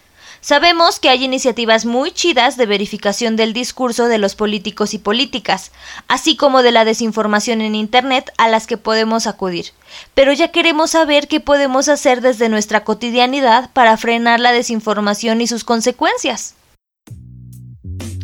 Sabemos 0.40 1.00
que 1.00 1.08
hay 1.08 1.24
iniciativas 1.24 1.86
muy 1.86 2.12
chidas 2.12 2.58
de 2.58 2.66
verificación 2.66 3.34
del 3.34 3.54
discurso 3.54 4.08
de 4.08 4.18
los 4.18 4.34
políticos 4.34 4.92
y 4.92 4.98
políticas, 4.98 5.72
así 6.06 6.36
como 6.36 6.62
de 6.62 6.70
la 6.70 6.84
desinformación 6.84 7.62
en 7.62 7.74
Internet 7.74 8.30
a 8.36 8.48
las 8.48 8.66
que 8.66 8.76
podemos 8.76 9.26
acudir. 9.26 9.72
Pero 10.12 10.34
ya 10.34 10.48
queremos 10.48 10.90
saber 10.90 11.28
qué 11.28 11.40
podemos 11.40 11.88
hacer 11.88 12.20
desde 12.20 12.50
nuestra 12.50 12.84
cotidianidad 12.84 13.70
para 13.72 13.96
frenar 13.96 14.38
la 14.38 14.52
desinformación 14.52 15.40
y 15.40 15.46
sus 15.46 15.64
consecuencias. 15.64 16.56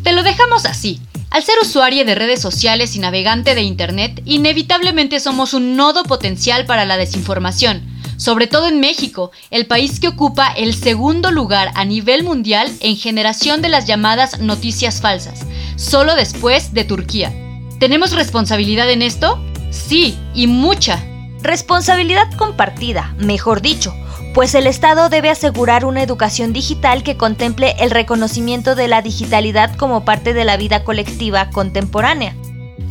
Te 0.03 0.11
lo 0.11 0.21
dejamos 0.21 0.65
así. 0.65 1.01
Al 1.31 1.43
ser 1.43 1.55
usuario 1.61 2.03
de 2.03 2.13
redes 2.13 2.41
sociales 2.41 2.93
y 2.97 2.99
navegante 2.99 3.55
de 3.55 3.61
Internet, 3.61 4.21
inevitablemente 4.25 5.21
somos 5.21 5.53
un 5.53 5.77
nodo 5.77 6.03
potencial 6.03 6.65
para 6.65 6.83
la 6.83 6.97
desinformación, 6.97 7.81
sobre 8.17 8.47
todo 8.47 8.67
en 8.67 8.81
México, 8.81 9.31
el 9.49 9.65
país 9.65 10.01
que 10.01 10.09
ocupa 10.09 10.51
el 10.51 10.75
segundo 10.75 11.31
lugar 11.31 11.71
a 11.75 11.85
nivel 11.85 12.25
mundial 12.25 12.69
en 12.81 12.97
generación 12.97 13.61
de 13.61 13.69
las 13.69 13.87
llamadas 13.87 14.39
noticias 14.41 14.99
falsas, 14.99 15.45
solo 15.77 16.15
después 16.15 16.73
de 16.73 16.83
Turquía. 16.83 17.33
¿Tenemos 17.79 18.11
responsabilidad 18.11 18.89
en 18.91 19.01
esto? 19.01 19.41
Sí, 19.71 20.17
y 20.35 20.47
mucha. 20.47 21.01
Responsabilidad 21.41 22.31
compartida, 22.37 23.15
mejor 23.17 23.61
dicho, 23.61 23.95
pues 24.35 24.53
el 24.53 24.67
Estado 24.67 25.09
debe 25.09 25.29
asegurar 25.29 25.85
una 25.85 26.03
educación 26.03 26.53
digital 26.53 27.01
que 27.01 27.17
contemple 27.17 27.75
el 27.79 27.89
reconocimiento 27.89 28.75
de 28.75 28.87
la 28.87 29.01
digitalidad 29.01 29.75
como 29.75 30.05
parte 30.05 30.33
de 30.33 30.45
la 30.45 30.55
vida 30.55 30.83
colectiva 30.83 31.49
contemporánea. 31.49 32.35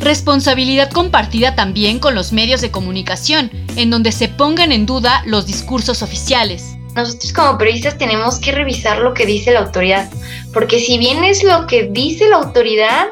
Responsabilidad 0.00 0.90
compartida 0.90 1.54
también 1.54 2.00
con 2.00 2.16
los 2.16 2.32
medios 2.32 2.60
de 2.60 2.72
comunicación, 2.72 3.52
en 3.76 3.90
donde 3.90 4.10
se 4.10 4.28
pongan 4.28 4.72
en 4.72 4.84
duda 4.84 5.22
los 5.26 5.46
discursos 5.46 6.02
oficiales. 6.02 6.74
nosotros 6.96 7.32
como 7.32 7.56
periodistas 7.56 7.98
tenemos 7.98 8.40
que 8.40 8.50
revisar 8.50 8.98
lo 8.98 9.14
que 9.14 9.26
dice 9.26 9.52
la 9.52 9.60
autoridad, 9.60 10.10
porque 10.52 10.80
si 10.80 10.98
bien 10.98 11.22
es 11.22 11.44
lo 11.44 11.68
que 11.68 11.84
dice 11.84 12.28
la 12.28 12.36
autoridad, 12.36 13.06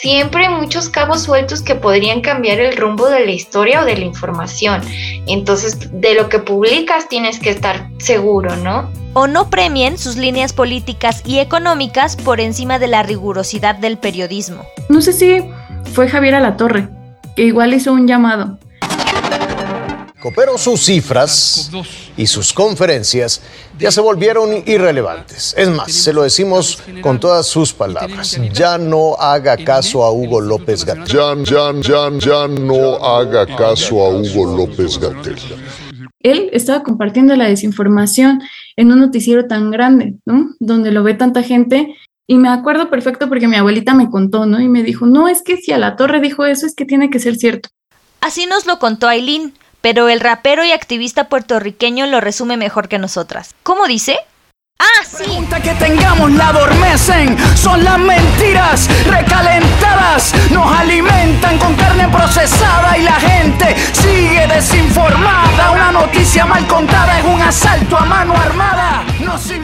siempre 0.00 0.46
hay 0.46 0.54
muchos 0.54 0.88
cabos 0.88 1.22
sueltos 1.22 1.62
que 1.62 1.74
podrían 1.74 2.22
cambiar 2.22 2.58
el 2.58 2.76
rumbo 2.76 3.08
de 3.08 3.24
la 3.24 3.30
historia 3.32 3.82
o 3.82 3.84
de 3.84 3.96
la 3.96 4.04
información. 4.04 4.80
Entonces, 5.26 5.76
de 5.92 6.14
lo 6.14 6.28
que 6.28 6.38
publicas 6.38 7.08
tienes 7.08 7.38
que 7.38 7.50
estar 7.50 7.90
seguro, 7.98 8.56
¿no? 8.56 8.90
O 9.12 9.26
no 9.26 9.50
premien 9.50 9.98
sus 9.98 10.16
líneas 10.16 10.52
políticas 10.52 11.22
y 11.26 11.38
económicas 11.38 12.16
por 12.16 12.40
encima 12.40 12.78
de 12.78 12.86
la 12.86 13.02
rigurosidad 13.02 13.74
del 13.74 13.98
periodismo. 13.98 14.64
No 14.88 15.02
sé 15.02 15.12
si 15.12 15.44
fue 15.92 16.08
Javier 16.08 16.36
Alatorre, 16.36 16.88
que 17.36 17.42
igual 17.42 17.74
hizo 17.74 17.92
un 17.92 18.06
llamado 18.06 18.58
pero 20.34 20.58
sus 20.58 20.84
cifras 20.84 21.70
y 22.20 22.26
sus 22.26 22.52
conferencias 22.52 23.40
ya 23.78 23.90
se 23.90 24.02
volvieron 24.02 24.62
irrelevantes. 24.66 25.54
Es 25.56 25.70
más, 25.70 25.90
se 25.90 26.12
lo 26.12 26.22
decimos 26.22 26.82
con 27.00 27.18
todas 27.18 27.46
sus 27.46 27.72
palabras. 27.72 28.38
Ya 28.52 28.76
no 28.76 29.14
haga 29.18 29.56
caso 29.56 30.04
a 30.04 30.12
Hugo 30.12 30.38
López 30.38 30.84
Gatel. 30.84 31.06
Ya, 31.06 31.34
ya, 31.42 31.72
ya, 31.80 32.18
ya 32.18 32.46
no 32.46 32.96
haga 32.96 33.46
caso 33.56 34.04
a 34.04 34.10
Hugo 34.10 34.54
López 34.54 34.98
Gatel. 34.98 35.36
Él 36.22 36.50
estaba 36.52 36.82
compartiendo 36.82 37.34
la 37.36 37.48
desinformación 37.48 38.42
en 38.76 38.92
un 38.92 39.00
noticiero 39.00 39.46
tan 39.46 39.70
grande, 39.70 40.16
¿no? 40.26 40.50
Donde 40.58 40.90
lo 40.90 41.02
ve 41.02 41.14
tanta 41.14 41.42
gente 41.42 41.96
y 42.26 42.36
me 42.36 42.50
acuerdo 42.50 42.90
perfecto 42.90 43.30
porque 43.30 43.48
mi 43.48 43.56
abuelita 43.56 43.94
me 43.94 44.10
contó, 44.10 44.44
¿no? 44.44 44.60
Y 44.60 44.68
me 44.68 44.82
dijo, 44.82 45.06
no, 45.06 45.26
es 45.26 45.40
que 45.40 45.56
si 45.56 45.72
a 45.72 45.78
la 45.78 45.96
torre 45.96 46.20
dijo 46.20 46.44
eso, 46.44 46.66
es 46.66 46.74
que 46.74 46.84
tiene 46.84 47.08
que 47.08 47.18
ser 47.18 47.36
cierto. 47.36 47.70
Así 48.20 48.44
nos 48.44 48.66
lo 48.66 48.78
contó 48.78 49.08
Aileen, 49.08 49.54
pero 49.80 50.08
el 50.08 50.20
rapero 50.20 50.64
y 50.64 50.72
activista 50.72 51.28
puertorriqueño 51.28 52.06
lo 52.06 52.20
resume 52.20 52.56
mejor 52.56 52.88
que 52.88 52.98
nosotras. 52.98 53.54
¿Cómo 53.62 53.86
dice? 53.86 54.18
Ah, 54.80 55.04
sí. 55.04 55.24
Pregunta 55.24 55.60
que 55.60 55.74
tengamos 55.74 56.32
la 56.32 56.48
adormecen. 56.48 57.36
Son 57.54 57.84
las 57.84 57.98
mentiras 57.98 58.88
recalentadas. 59.06 60.32
Nos 60.50 60.72
alimentan 60.72 61.58
con 61.58 61.74
carne 61.76 62.08
procesada 62.08 62.96
y 62.96 63.02
la 63.02 63.20
gente 63.20 63.76
sigue 63.92 64.46
desinformada. 64.46 65.72
Una 65.72 65.92
noticia 65.92 66.46
mal 66.46 66.66
contada 66.66 67.18
es 67.18 67.24
un 67.26 67.42
asalto 67.42 67.96
a 67.98 68.06
mano 68.06 68.34
armada. 68.34 69.04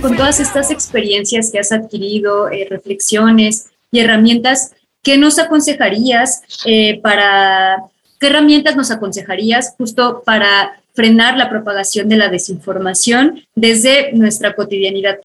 con 0.03 0.17
todas 0.17 0.39
estas 0.39 0.71
experiencias 0.71 1.51
que 1.51 1.61
has 1.61 1.73
adquirido, 1.73 2.51
eh, 2.51 2.67
reflexiones 2.69 3.71
y 3.91 4.01
herramientas, 4.01 4.73
¿qué 5.03 5.17
nos 5.17 5.39
aconsejarías 5.39 6.43
eh, 6.67 7.01
para 7.03 7.79
¿Qué 8.19 8.29
herramientas 8.29 8.77
nos 8.77 8.91
aconsejarías 8.91 9.75
justo 9.77 10.23
para 10.25 10.81
frenar 10.95 11.37
la 11.37 11.51
propagación 11.51 12.09
de 12.09 12.17
la 12.17 12.29
desinformación 12.29 13.45
desde 13.55 14.13
nuestra 14.13 14.55
cotidianidad? 14.55 15.19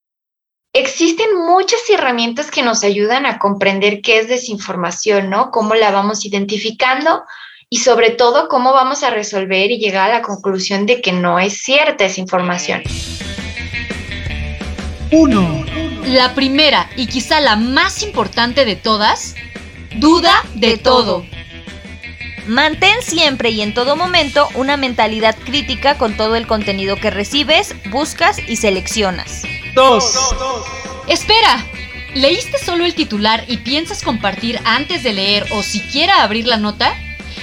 Existen 0.74 1.28
muchas 1.38 1.80
herramientas 1.90 2.52
que 2.52 2.64
nos 2.64 2.84
ayudan 2.84 3.26
a 3.26 3.40
comprender 3.40 4.02
qué 4.02 4.20
es 4.20 4.28
desinformación, 4.28 5.30
¿no? 5.30 5.52
Cómo 5.52 5.76
la 5.76 5.92
vamos 5.92 6.26
identificando 6.26 7.24
y 7.70 7.78
sobre 7.78 8.10
todo 8.12 8.50
cómo 8.50 8.74
vamos 8.74 9.04
a 9.04 9.10
resolver 9.10 9.72
y 9.72 9.80
llegar 9.80 10.10
a 10.10 10.20
la 10.20 10.22
conclusión 10.22 10.86
de 10.86 11.02
que 11.02 11.14
no 11.14 11.40
es 11.40 11.62
cierta 11.62 12.06
esa 12.06 12.20
información. 12.20 12.82
Uno. 15.12 15.66
La 16.08 16.34
primera 16.36 16.90
y 16.98 17.08
quizá 17.08 17.40
la 17.40 17.56
más 17.56 18.04
importante 18.04 18.66
de 18.66 18.76
todas, 18.76 19.36
duda 19.98 20.44
de 20.56 20.78
todo. 20.78 21.24
Mantén 22.48 23.02
siempre 23.04 23.52
y 23.52 23.62
en 23.62 23.74
todo 23.74 23.96
momento 23.96 24.50
una 24.56 24.76
mentalidad 24.76 25.38
crítica 25.38 25.98
con 25.98 26.18
todo 26.18 26.36
el 26.36 26.48
contenido 26.48 26.96
que 26.96 27.12
recibes, 27.12 27.76
buscas 27.92 28.38
y 28.48 28.56
seleccionas. 28.56 29.44
2. 29.76 30.36
Espera. 31.08 31.66
¿Leíste 32.14 32.58
solo 32.58 32.84
el 32.84 32.94
titular 32.94 33.46
y 33.48 33.58
piensas 33.58 34.02
compartir 34.02 34.60
antes 34.66 35.02
de 35.02 35.14
leer 35.14 35.46
o 35.52 35.64
siquiera 35.64 36.24
abrir 36.24 36.46
la 36.46 36.58
nota? 36.58 36.94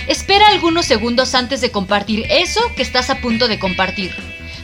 Espera 0.08 0.48
algunos 0.48 0.84
segundos 0.84 1.34
antes 1.34 1.62
de 1.62 1.70
compartir 1.70 2.26
eso 2.28 2.60
que 2.76 2.82
estás 2.82 3.08
a 3.08 3.20
punto 3.20 3.48
de 3.48 3.58
compartir. 3.58 4.14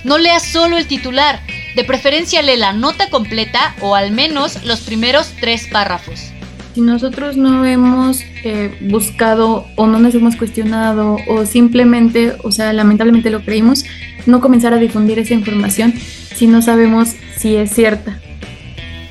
No 0.02 0.18
leas 0.18 0.42
solo 0.42 0.76
el 0.76 0.86
titular, 0.86 1.40
de 1.74 1.84
preferencia 1.84 2.42
lee 2.42 2.56
la 2.56 2.74
nota 2.74 3.08
completa 3.08 3.74
o 3.80 3.94
al 3.94 4.10
menos 4.10 4.62
los 4.64 4.80
primeros 4.82 5.32
tres 5.40 5.68
párrafos 5.68 6.33
si 6.74 6.80
nosotros 6.80 7.36
no 7.36 7.64
hemos 7.64 8.22
eh, 8.42 8.76
buscado 8.80 9.66
o 9.76 9.86
no 9.86 10.00
nos 10.00 10.14
hemos 10.14 10.34
cuestionado 10.34 11.18
o 11.28 11.46
simplemente, 11.46 12.34
o 12.42 12.50
sea, 12.50 12.72
lamentablemente 12.72 13.30
lo 13.30 13.44
creímos, 13.44 13.84
no 14.26 14.40
comenzar 14.40 14.74
a 14.74 14.78
difundir 14.78 15.18
esa 15.18 15.34
información 15.34 15.94
si 16.34 16.48
no 16.48 16.62
sabemos 16.62 17.14
si 17.36 17.56
es 17.56 17.70
cierta. 17.70 18.18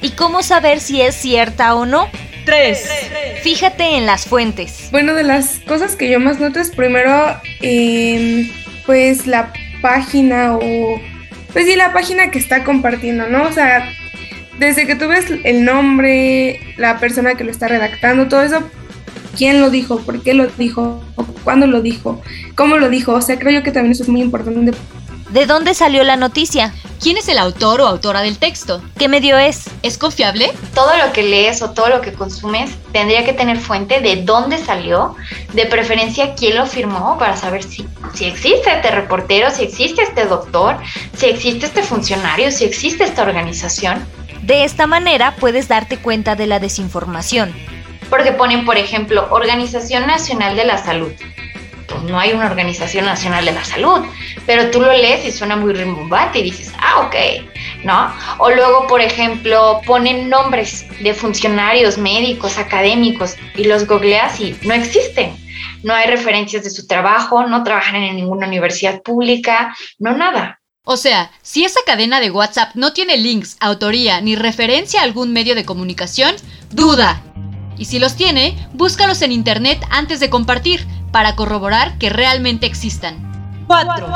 ¿Y 0.02 0.12
cómo 0.12 0.43
saber 0.43 0.82
si 0.82 1.02
es 1.02 1.15
cierta 1.15 1.76
o 1.76 1.86
no? 1.86 2.10
Tres. 2.45 2.86
Fíjate 3.41 3.95
en 3.95 4.06
las 4.06 4.26
fuentes. 4.26 4.89
Bueno, 4.91 5.13
de 5.13 5.23
las 5.23 5.60
cosas 5.60 5.95
que 5.95 6.10
yo 6.10 6.19
más 6.19 6.41
noto 6.41 6.60
es 6.60 6.69
primero, 6.69 7.38
em, 7.62 8.52
pues 8.86 9.28
la 9.28 9.54
página 9.82 10.56
o, 10.56 11.02
pues 11.54 11.65
sí, 11.65 11.78
la 11.78 11.93
página 11.93 12.30
que 12.32 12.39
está 12.39 12.65
compartiendo, 12.65 13.28
¿no? 13.28 13.43
O 13.43 13.52
sea, 13.54 13.89
desde 14.59 14.85
que 14.87 14.95
tú 14.95 15.07
ves 15.07 15.25
el 15.43 15.65
nombre, 15.65 16.59
la 16.77 16.99
persona 16.99 17.35
que 17.35 17.43
lo 17.43 17.51
está 17.51 17.67
redactando, 17.67 18.27
todo 18.27 18.41
eso, 18.41 18.59
quién 19.37 19.61
lo 19.61 19.69
dijo, 19.69 19.99
por 19.99 20.21
qué 20.21 20.33
lo 20.33 20.47
dijo, 20.47 21.03
cuándo 21.43 21.67
lo 21.67 21.81
dijo, 21.81 22.21
cómo 22.55 22.77
lo 22.77 22.89
dijo, 22.89 23.13
o 23.13 23.21
sea, 23.21 23.37
creo 23.37 23.51
yo 23.51 23.63
que 23.63 23.71
también 23.71 23.93
eso 23.93 24.03
es 24.03 24.09
muy 24.09 24.21
importante. 24.21 24.77
¿De 25.33 25.47
dónde 25.47 25.73
salió 25.73 26.03
la 26.03 26.15
noticia? 26.15 26.75
¿Quién 27.01 27.17
es 27.17 27.27
el 27.27 27.39
autor 27.39 27.81
o 27.81 27.87
autora 27.87 28.21
del 28.21 28.37
texto? 28.37 28.83
¿Qué 28.99 29.07
medio 29.07 29.35
es? 29.35 29.63
¿Es 29.81 29.97
confiable? 29.97 30.51
Todo 30.75 30.95
lo 30.95 31.11
que 31.11 31.23
lees 31.23 31.63
o 31.63 31.71
todo 31.71 31.89
lo 31.89 32.01
que 32.01 32.13
consumes 32.13 32.69
tendría 32.91 33.25
que 33.25 33.33
tener 33.33 33.57
fuente 33.57 33.99
de 33.99 34.21
dónde 34.23 34.59
salió, 34.59 35.15
de 35.53 35.65
preferencia 35.65 36.35
quién 36.35 36.55
lo 36.55 36.67
firmó 36.67 37.17
para 37.17 37.35
saber 37.35 37.63
si, 37.63 37.87
si 38.13 38.25
existe 38.25 38.71
este 38.71 38.91
reportero, 38.91 39.49
si 39.49 39.63
existe 39.63 40.03
este 40.03 40.25
doctor, 40.25 40.77
si 41.17 41.25
existe 41.25 41.65
este 41.65 41.81
funcionario, 41.81 42.51
si 42.51 42.65
existe 42.65 43.03
esta 43.03 43.23
organización. 43.23 44.05
De 44.43 44.65
esta 44.65 44.88
manera 44.88 45.38
puedes 45.39 45.69
darte 45.69 45.95
cuenta 45.95 46.36
de 46.36 46.47
la 46.47 46.60
desinformación. 46.60 47.53
Porque 48.10 48.34
ponen, 48.34 48.65
por 48.65 48.77
ejemplo, 48.77 49.25
Organización 49.32 50.06
Nacional 50.06 50.58
de 50.58 50.65
la 50.65 50.77
Salud. 50.77 51.13
Pues 51.88 52.03
no 52.03 52.19
hay 52.19 52.34
una 52.34 52.47
Organización 52.47 53.06
Nacional 53.06 53.45
de 53.45 53.53
la 53.53 53.63
Salud, 53.63 54.01
pero 54.45 54.69
tú 54.69 54.82
lo 54.82 54.91
lees 54.91 55.25
y 55.25 55.32
suena 55.32 55.56
muy 55.56 55.71
rimbombante 55.71 56.39
y 56.39 56.43
dices, 56.43 56.73
ah, 56.77 57.08
ok, 57.08 57.15
¿no? 57.86 58.13
O 58.39 58.51
luego, 58.51 58.86
por 58.88 58.99
ejemplo, 58.99 59.79
ponen 59.86 60.27
nombres 60.27 60.88
de 61.01 61.13
funcionarios, 61.13 61.97
médicos, 61.97 62.58
académicos 62.58 63.38
y 63.56 63.63
los 63.63 63.88
googleas 63.88 64.41
y 64.41 64.60
no 64.63 64.73
existen. 64.73 65.38
No 65.84 65.93
hay 65.93 66.08
referencias 66.08 66.65
de 66.65 66.69
su 66.69 66.86
trabajo, 66.86 67.47
no 67.47 67.63
trabajan 67.63 68.03
en 68.03 68.17
ninguna 68.17 68.47
universidad 68.47 69.01
pública, 69.03 69.73
no 69.99 70.17
nada. 70.17 70.60
O 70.86 70.98
sea, 70.98 71.32
si 71.41 71.63
esa 71.63 71.80
cadena 71.86 72.19
de 72.19 72.30
WhatsApp 72.30 72.76
no 72.76 72.91
tiene 72.91 73.15
links, 73.15 73.56
autoría 73.62 74.19
ni 74.19 74.36
referencia 74.36 75.00
a 75.00 75.04
algún 75.06 75.32
medio 75.32 75.56
de 75.56 75.63
comunicación, 75.63 76.36
duda. 76.72 77.22
Y 77.78 77.86
si 77.86 78.00
los 78.00 78.17
tiene, 78.17 78.67
búscalos 78.74 79.22
en 79.22 79.32
internet 79.32 79.82
antes 79.89 80.19
de 80.19 80.30
compartir 80.30 80.86
para 81.13 81.38
corroborar 81.38 81.98
que 82.00 82.10
realmente 82.10 82.65
existan. 82.65 83.15
4. 83.67 84.08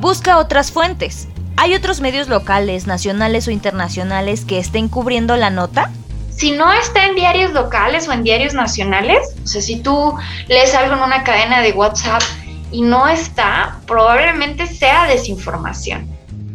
Busca 0.00 0.38
otras 0.38 0.70
fuentes. 0.70 1.26
¿Hay 1.56 1.74
otros 1.74 2.00
medios 2.00 2.28
locales, 2.28 2.86
nacionales 2.86 3.48
o 3.48 3.50
internacionales 3.50 4.44
que 4.44 4.60
estén 4.60 4.88
cubriendo 4.88 5.36
la 5.36 5.50
nota? 5.50 5.90
Si 6.30 6.52
no 6.52 6.72
está 6.72 7.06
en 7.06 7.16
diarios 7.16 7.52
locales 7.52 8.06
o 8.06 8.12
en 8.12 8.22
diarios 8.22 8.54
nacionales, 8.54 9.34
o 9.42 9.46
sea, 9.48 9.60
si 9.60 9.80
tú 9.80 10.14
lees 10.46 10.72
algo 10.76 10.94
en 10.94 11.02
una 11.02 11.24
cadena 11.24 11.60
de 11.62 11.72
WhatsApp 11.72 12.22
y 12.70 12.82
no 12.82 13.08
está, 13.08 13.78
probablemente 13.86 14.66
sea 14.66 15.06
desinformación. 15.06 16.06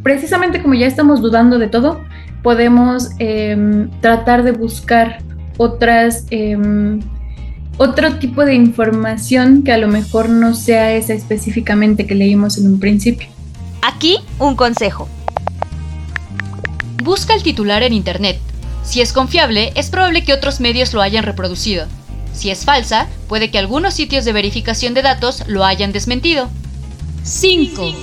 Precisamente 0.04 0.62
como 0.62 0.74
ya 0.74 0.88
estamos 0.88 1.22
dudando 1.22 1.58
de 1.58 1.68
todo, 1.68 2.02
podemos 2.42 3.10
em, 3.20 3.90
tratar 4.02 4.44
de 4.44 4.52
buscar 4.52 5.20
otras, 5.58 6.26
em, 6.30 7.00
otro 7.78 8.18
tipo 8.18 8.46
de 8.46 8.54
información 8.54 9.64
que 9.64 9.72
a 9.72 9.78
lo 9.78 9.88
mejor 9.88 10.30
no 10.30 10.54
sea 10.54 10.94
esa 10.94 11.14
específicamente 11.14 12.06
que 12.06 12.16
leímos 12.16 12.58
en 12.58 12.68
un 12.68 12.80
principio. 12.80 13.30
Aquí 13.82 14.20
un 14.40 14.56
consejo. 14.56 15.08
Busca 17.04 17.34
el 17.34 17.44
titular 17.44 17.84
en 17.84 17.94
Internet. 17.94 18.40
Si 18.84 19.02
es 19.02 19.14
confiable, 19.14 19.72
es 19.76 19.90
probable 19.90 20.24
que 20.24 20.34
otros 20.34 20.60
medios 20.60 20.94
lo 20.94 21.02
hayan 21.02 21.24
reproducido. 21.24 21.88
Si 22.34 22.50
es 22.50 22.66
falsa, 22.66 23.08
puede 23.28 23.52
que 23.52 23.60
algunos 23.60 23.94
sitios 23.94 24.26
de 24.26 24.34
verificación 24.34 24.94
de 24.94 25.02
datos 25.02 25.44
lo 25.48 25.64
hayan 25.64 25.92
desmentido. 25.92 26.50
5. 27.24 27.94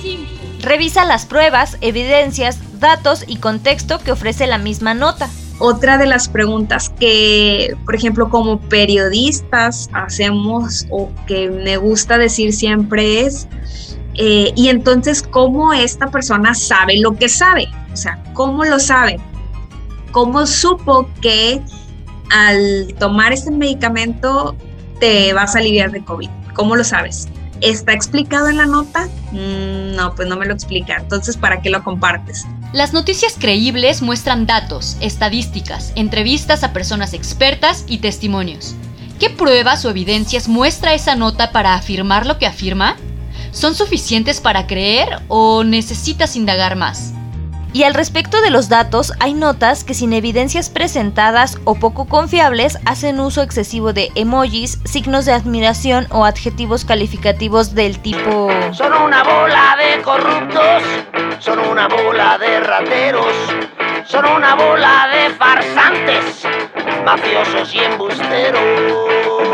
Revisa 0.61 1.05
las 1.05 1.25
pruebas, 1.25 1.77
evidencias, 1.81 2.57
datos 2.79 3.23
y 3.27 3.37
contexto 3.37 3.99
que 3.99 4.11
ofrece 4.11 4.47
la 4.47 4.57
misma 4.57 4.93
nota. 4.93 5.29
Otra 5.59 5.97
de 5.97 6.07
las 6.07 6.27
preguntas 6.27 6.89
que, 6.89 7.75
por 7.85 7.95
ejemplo, 7.95 8.29
como 8.29 8.59
periodistas 8.61 9.89
hacemos 9.93 10.87
o 10.89 11.11
que 11.27 11.49
me 11.49 11.77
gusta 11.77 12.17
decir 12.17 12.53
siempre 12.53 13.21
es, 13.21 13.47
Eh, 14.15 14.51
y 14.57 14.67
entonces, 14.67 15.23
¿cómo 15.23 15.71
esta 15.71 16.07
persona 16.11 16.53
sabe 16.53 16.99
lo 16.99 17.15
que 17.15 17.29
sabe? 17.29 17.69
O 17.93 17.95
sea, 17.95 18.21
¿cómo 18.33 18.65
lo 18.65 18.77
sabe? 18.77 19.17
¿Cómo 20.11 20.45
supo 20.45 21.09
que 21.21 21.61
al 22.31 22.95
tomar 22.99 23.33
este 23.33 23.51
medicamento 23.51 24.55
te 24.99 25.33
vas 25.33 25.55
a 25.55 25.59
aliviar 25.59 25.91
de 25.91 26.03
COVID? 26.03 26.29
¿Cómo 26.53 26.75
lo 26.75 26.83
sabes? 26.83 27.27
¿Está 27.61 27.93
explicado 27.93 28.47
en 28.49 28.57
la 28.57 28.65
nota? 28.65 29.07
Mm, 29.31 29.95
no, 29.95 30.15
pues 30.15 30.27
no 30.27 30.35
me 30.35 30.45
lo 30.47 30.53
explica. 30.53 30.97
Entonces, 30.97 31.37
¿para 31.37 31.61
qué 31.61 31.69
lo 31.69 31.83
compartes? 31.83 32.45
Las 32.73 32.93
noticias 32.93 33.35
creíbles 33.37 34.01
muestran 34.01 34.47
datos, 34.47 34.97
estadísticas, 35.01 35.91
entrevistas 35.95 36.63
a 36.63 36.73
personas 36.73 37.13
expertas 37.13 37.85
y 37.87 37.99
testimonios. 37.99 38.75
¿Qué 39.19 39.29
pruebas 39.29 39.85
o 39.85 39.89
evidencias 39.91 40.47
muestra 40.47 40.95
esa 40.95 41.15
nota 41.15 41.51
para 41.51 41.75
afirmar 41.75 42.25
lo 42.25 42.39
que 42.39 42.47
afirma? 42.47 42.95
¿Son 43.51 43.75
suficientes 43.75 44.39
para 44.39 44.65
creer 44.65 45.21
o 45.27 45.63
necesitas 45.63 46.35
indagar 46.35 46.75
más? 46.75 47.13
Y 47.73 47.83
al 47.83 47.93
respecto 47.93 48.41
de 48.41 48.49
los 48.49 48.67
datos, 48.67 49.13
hay 49.21 49.33
notas 49.33 49.85
que 49.85 49.93
sin 49.93 50.11
evidencias 50.11 50.69
presentadas 50.69 51.57
o 51.63 51.75
poco 51.75 52.05
confiables 52.05 52.77
hacen 52.85 53.21
uso 53.21 53.41
excesivo 53.41 53.93
de 53.93 54.11
emojis, 54.15 54.79
signos 54.83 55.23
de 55.23 55.31
admiración 55.31 56.05
o 56.11 56.25
adjetivos 56.25 56.83
calificativos 56.83 57.73
del 57.73 57.99
tipo... 57.99 58.49
Son 58.73 58.91
una 58.91 59.23
bola 59.23 59.77
de 59.77 60.01
corruptos, 60.01 60.83
son 61.39 61.59
una 61.59 61.87
bola 61.87 62.37
de 62.37 62.59
rateros, 62.59 63.33
son 64.05 64.25
una 64.25 64.55
bola 64.55 65.07
de 65.13 65.33
farsantes, 65.35 66.45
mafiosos 67.05 67.73
y 67.73 67.79
embusteros. 67.79 68.61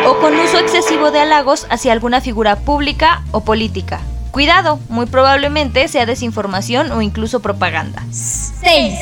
O 0.08 0.18
con 0.20 0.34
uso 0.40 0.58
excesivo 0.58 1.12
de 1.12 1.20
halagos 1.20 1.68
hacia 1.70 1.94
alguna 1.94 2.20
figura 2.20 2.56
pública 2.56 3.22
o 3.32 3.42
política. 3.42 4.02
Cuidado, 4.32 4.80
muy 4.90 5.06
probablemente 5.06 5.88
sea 5.88 6.06
desinformación 6.06 6.92
o 6.92 7.02
incluso 7.02 7.40
propaganda. 7.40 8.04
6. 8.12 8.94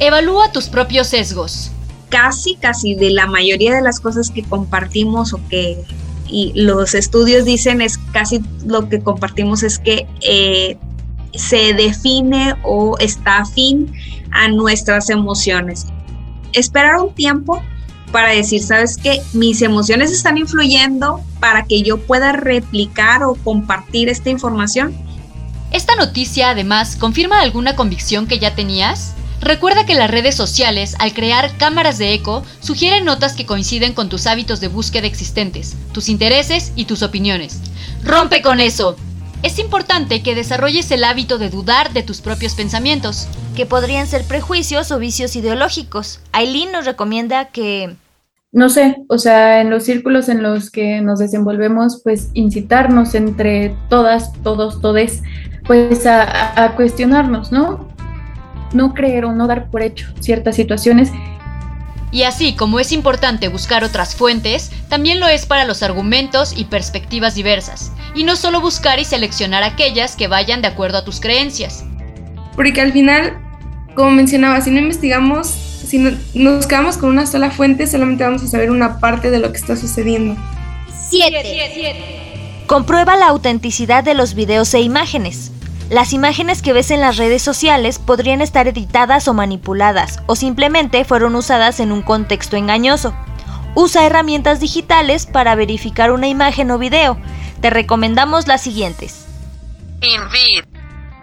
Evalúa 0.00 0.52
tus 0.52 0.68
propios 0.68 1.08
sesgos. 1.08 1.70
Casi, 2.08 2.54
casi 2.56 2.94
de 2.94 3.10
la 3.10 3.26
mayoría 3.26 3.74
de 3.74 3.82
las 3.82 4.00
cosas 4.00 4.30
que 4.30 4.42
compartimos 4.42 5.32
o 5.32 5.40
que 5.48 5.84
y 6.26 6.52
los 6.54 6.94
estudios 6.94 7.44
dicen 7.44 7.82
es 7.82 7.98
casi 8.12 8.40
lo 8.64 8.88
que 8.88 9.00
compartimos 9.00 9.62
es 9.62 9.78
que 9.78 10.06
eh, 10.22 10.78
se 11.34 11.74
define 11.74 12.54
o 12.62 12.96
está 12.98 13.38
afín 13.38 13.92
a 14.30 14.48
nuestras 14.48 15.10
emociones. 15.10 15.86
Esperar 16.52 16.96
un 16.96 17.14
tiempo 17.14 17.62
para 18.14 18.30
decir, 18.30 18.62
sabes 18.62 18.96
que 18.96 19.20
mis 19.32 19.60
emociones 19.60 20.12
están 20.12 20.38
influyendo 20.38 21.20
para 21.40 21.64
que 21.64 21.82
yo 21.82 21.98
pueda 21.98 22.30
replicar 22.30 23.24
o 23.24 23.34
compartir 23.34 24.08
esta 24.08 24.30
información. 24.30 24.94
Esta 25.72 25.96
noticia 25.96 26.50
además 26.50 26.94
confirma 26.94 27.40
alguna 27.40 27.74
convicción 27.74 28.28
que 28.28 28.38
ya 28.38 28.54
tenías. 28.54 29.14
Recuerda 29.40 29.84
que 29.84 29.96
las 29.96 30.12
redes 30.12 30.36
sociales, 30.36 30.94
al 31.00 31.12
crear 31.12 31.56
cámaras 31.56 31.98
de 31.98 32.14
eco, 32.14 32.44
sugieren 32.60 33.04
notas 33.04 33.32
que 33.32 33.46
coinciden 33.46 33.94
con 33.94 34.08
tus 34.08 34.28
hábitos 34.28 34.60
de 34.60 34.68
búsqueda 34.68 35.08
existentes, 35.08 35.74
tus 35.90 36.08
intereses 36.08 36.70
y 36.76 36.84
tus 36.84 37.02
opiniones. 37.02 37.62
¡Rompe 38.04 38.42
con 38.42 38.60
eso! 38.60 38.96
Es 39.42 39.58
importante 39.58 40.22
que 40.22 40.36
desarrolles 40.36 40.88
el 40.92 41.02
hábito 41.02 41.38
de 41.38 41.50
dudar 41.50 41.92
de 41.92 42.04
tus 42.04 42.20
propios 42.20 42.54
pensamientos. 42.54 43.26
Que 43.56 43.66
podrían 43.66 44.06
ser 44.06 44.22
prejuicios 44.22 44.92
o 44.92 45.00
vicios 45.00 45.34
ideológicos. 45.34 46.20
Aileen 46.30 46.70
nos 46.70 46.84
recomienda 46.84 47.46
que 47.46 47.96
no 48.54 48.68
sé, 48.68 48.98
o 49.08 49.18
sea, 49.18 49.60
en 49.60 49.68
los 49.68 49.82
círculos 49.82 50.28
en 50.28 50.40
los 50.40 50.70
que 50.70 51.00
nos 51.00 51.18
desenvolvemos, 51.18 52.00
pues 52.04 52.30
incitarnos 52.34 53.16
entre 53.16 53.76
todas, 53.88 54.32
todos, 54.44 54.80
todes, 54.80 55.24
pues 55.66 56.06
a, 56.06 56.72
cuestionarnos, 56.76 57.50
¿no? 57.50 57.88
No 58.72 58.94
creer 58.94 59.24
o 59.24 59.32
no 59.32 59.48
dar 59.48 59.70
por 59.70 59.82
hecho 59.82 60.06
ciertas 60.20 60.54
situaciones. 60.54 61.10
Y 62.12 62.22
así 62.22 62.54
como 62.54 62.78
es 62.78 62.92
importante 62.92 63.48
buscar 63.48 63.82
otras 63.82 64.14
fuentes, 64.14 64.70
también 64.88 65.18
lo 65.18 65.26
es 65.26 65.46
para 65.46 65.64
los 65.64 65.82
argumentos 65.82 66.56
y 66.56 66.66
perspectivas 66.66 67.34
diversas, 67.34 67.90
y 68.14 68.22
no 68.22 68.36
solo 68.36 68.60
buscar 68.60 69.00
y 69.00 69.04
seleccionar 69.04 69.64
aquellas 69.64 70.14
que 70.14 70.28
vayan 70.28 70.62
de 70.62 70.68
acuerdo 70.68 70.98
a 70.98 71.04
tus 71.04 71.18
creencias. 71.18 71.84
Porque 72.54 72.80
al 72.80 72.92
final, 72.92 73.36
como 73.94 74.10
mencionaba, 74.10 74.60
si 74.60 74.70
no 74.70 74.78
investigamos 74.78 75.64
si 75.84 75.98
nos 76.34 76.66
quedamos 76.66 76.96
con 76.96 77.10
una 77.10 77.26
sola 77.26 77.50
fuente, 77.50 77.86
solamente 77.86 78.24
vamos 78.24 78.42
a 78.42 78.48
saber 78.48 78.70
una 78.70 78.98
parte 78.98 79.30
de 79.30 79.38
lo 79.38 79.52
que 79.52 79.58
está 79.58 79.76
sucediendo. 79.76 80.36
7. 81.10 82.64
Comprueba 82.66 83.16
la 83.16 83.28
autenticidad 83.28 84.02
de 84.02 84.14
los 84.14 84.34
videos 84.34 84.72
e 84.74 84.80
imágenes. 84.80 85.52
Las 85.90 86.12
imágenes 86.12 86.62
que 86.62 86.72
ves 86.72 86.90
en 86.90 87.00
las 87.00 87.18
redes 87.18 87.42
sociales 87.42 87.98
podrían 87.98 88.40
estar 88.40 88.66
editadas 88.66 89.28
o 89.28 89.34
manipuladas, 89.34 90.20
o 90.26 90.34
simplemente 90.34 91.04
fueron 91.04 91.36
usadas 91.36 91.78
en 91.78 91.92
un 91.92 92.02
contexto 92.02 92.56
engañoso. 92.56 93.14
Usa 93.74 94.06
herramientas 94.06 94.60
digitales 94.60 95.26
para 95.26 95.54
verificar 95.54 96.10
una 96.10 96.26
imagen 96.26 96.70
o 96.70 96.78
video. 96.78 97.18
Te 97.60 97.70
recomendamos 97.70 98.46
las 98.46 98.62
siguientes. 98.62 99.26
Invid. 100.00 100.64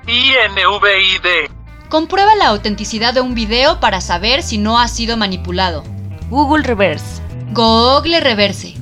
INVID. 0.07 1.60
Comprueba 1.91 2.33
la 2.35 2.47
autenticidad 2.47 3.13
de 3.13 3.19
un 3.19 3.35
video 3.35 3.81
para 3.81 3.99
saber 3.99 4.43
si 4.43 4.57
no 4.57 4.79
ha 4.79 4.87
sido 4.87 5.17
manipulado. 5.17 5.83
Google 6.29 6.63
Reverse. 6.63 7.21
Google 7.51 8.21
Reverse. 8.21 8.75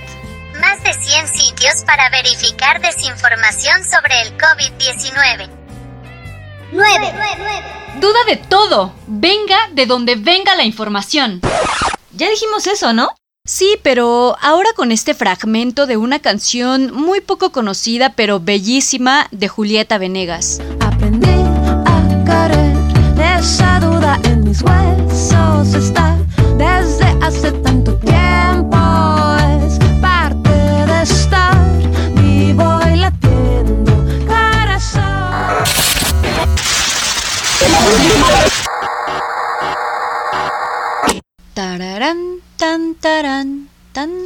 más 0.60 0.84
de 0.84 0.94
100 0.94 1.28
sitios 1.30 1.86
para 1.86 2.10
verificar 2.10 2.82
desinformación 2.82 3.86
sobre 3.86 4.24
el 4.24 4.38
COVID-19. 4.38 5.50
9. 6.74 7.14
Duda 8.02 8.20
de 8.28 8.36
todo. 8.36 8.94
Venga 9.08 9.70
de 9.72 9.86
donde 9.86 10.16
venga 10.16 10.58
la 10.58 10.66
información. 10.66 11.40
Ya 12.12 12.30
dijimos 12.30 12.68
eso, 12.68 12.92
¿no? 12.92 13.16
Sí, 13.46 13.78
pero 13.82 14.36
ahora 14.42 14.70
con 14.76 14.92
este 14.92 15.14
fragmento 15.14 15.88
de 15.88 15.98
una 15.98 16.20
canción 16.20 16.94
muy 16.94 17.20
poco 17.22 17.52
conocida 17.52 18.14
pero 18.16 18.40
bellísima 18.40 19.28
de 19.32 19.48
Julieta 19.48 19.98
Venegas. 19.98 20.62
Aprendí 20.80 21.30
a 21.30 22.24
querer, 22.26 23.40
esa 23.40 23.80
duda 23.80 24.20
en 24.26 24.44
mis 24.44 24.62
huesos 24.62 25.74
está 25.74 26.18
desde 26.58 27.06
hace 27.22 27.52
tanto 27.64 27.96
tiempo. 27.98 28.78
Es 29.66 29.80
parte 30.00 30.50
de 30.50 31.02
estar 31.02 31.58
vivo 32.16 32.80
y 32.94 32.98
latiendo 32.98 33.94
corazón. 34.28 35.04
Tararán 41.54 42.39
tan 42.60 42.96
tan 42.96 43.70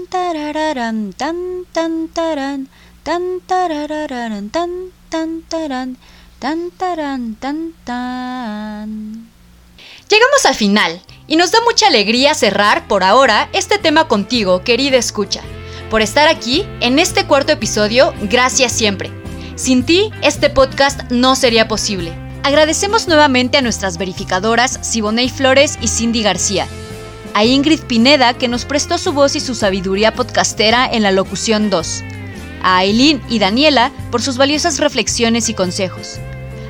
tarararán, 0.09 1.13
tan 1.13 1.65
tan 1.71 2.07
tarán, 2.07 2.67
tan 3.03 3.39
tan 3.45 4.91
tan 5.11 5.41
tarán, 5.43 5.97
tan 6.39 6.71
tarán, 6.71 7.35
tan 7.35 7.73
tan. 7.85 9.29
Llegamos 10.09 10.45
al 10.45 10.55
final 10.55 10.99
y 11.27 11.35
nos 11.35 11.51
da 11.51 11.59
mucha 11.61 11.85
alegría 11.85 12.33
cerrar 12.33 12.87
por 12.87 13.03
ahora 13.03 13.49
este 13.53 13.77
tema 13.77 14.07
contigo, 14.07 14.63
querida 14.63 14.97
escucha. 14.97 15.41
Por 15.91 16.01
estar 16.01 16.27
aquí 16.27 16.65
en 16.81 16.97
este 16.97 17.27
cuarto 17.27 17.51
episodio, 17.51 18.15
gracias 18.23 18.71
siempre. 18.71 19.11
Sin 19.55 19.85
ti, 19.85 20.09
este 20.23 20.49
podcast 20.49 21.01
no 21.11 21.35
sería 21.35 21.67
posible. 21.67 22.11
Agradecemos 22.41 23.07
nuevamente 23.07 23.59
a 23.59 23.61
nuestras 23.61 23.99
verificadoras 23.99 24.79
Siboney 24.81 25.29
Flores 25.29 25.77
y 25.81 25.87
Cindy 25.87 26.23
García, 26.23 26.67
a 27.33 27.45
Ingrid 27.45 27.81
Pineda 27.81 28.33
que 28.33 28.47
nos 28.47 28.65
prestó 28.65 28.97
su 28.97 29.11
voz 29.13 29.35
y 29.35 29.39
su 29.39 29.55
sabiduría 29.55 30.13
podcastera 30.13 30.87
en 30.91 31.03
la 31.03 31.11
locución 31.11 31.69
2, 31.69 32.03
a 32.61 32.77
Aileen 32.77 33.21
y 33.29 33.39
Daniela 33.39 33.91
por 34.11 34.21
sus 34.21 34.37
valiosas 34.37 34.79
reflexiones 34.79 35.49
y 35.49 35.53
consejos, 35.53 36.19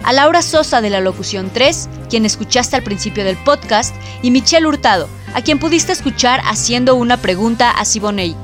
a 0.04 0.14
Laura 0.14 0.42
Sosa 0.42 0.82
de 0.82 0.90
la 0.90 1.02
locución 1.02 1.50
3, 1.54 1.90
quien 2.10 2.26
escuchaste 2.26 2.76
al 2.76 2.84
principio 2.84 3.24
del 3.24 3.38
podcast, 3.38 3.96
y 4.22 4.32
Michelle 4.32 4.68
Hurtado, 4.68 5.10
a 5.34 5.42
quien 5.42 5.60
pudiste 5.60 5.92
escuchar 5.92 6.42
haciendo 6.46 6.96
una 6.96 7.18
pregunta 7.18 7.72
a 7.72 7.86
Siboney. 7.86 8.36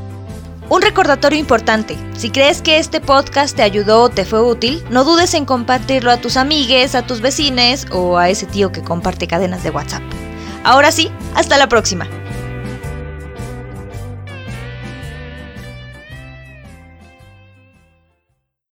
Un 0.69 0.81
recordatorio 0.81 1.39
importante, 1.39 1.97
si 2.15 2.29
crees 2.29 2.61
que 2.61 2.77
este 2.77 3.01
podcast 3.01 3.55
te 3.55 3.63
ayudó 3.63 4.03
o 4.03 4.09
te 4.09 4.23
fue 4.23 4.41
útil, 4.41 4.83
no 4.91 5.03
dudes 5.03 5.33
en 5.33 5.45
compartirlo 5.45 6.11
a 6.11 6.17
tus 6.17 6.37
amigues, 6.37 6.93
a 6.93 7.01
tus 7.01 7.21
vecines 7.21 7.87
o 7.91 8.17
a 8.17 8.29
ese 8.29 8.45
tío 8.45 8.71
que 8.71 8.83
comparte 8.83 9.27
cadenas 9.27 9.63
de 9.63 9.71
WhatsApp. 9.71 10.03
Ahora 10.63 10.91
sí, 10.91 11.11
hasta 11.35 11.57
la 11.57 11.67
próxima. 11.67 12.07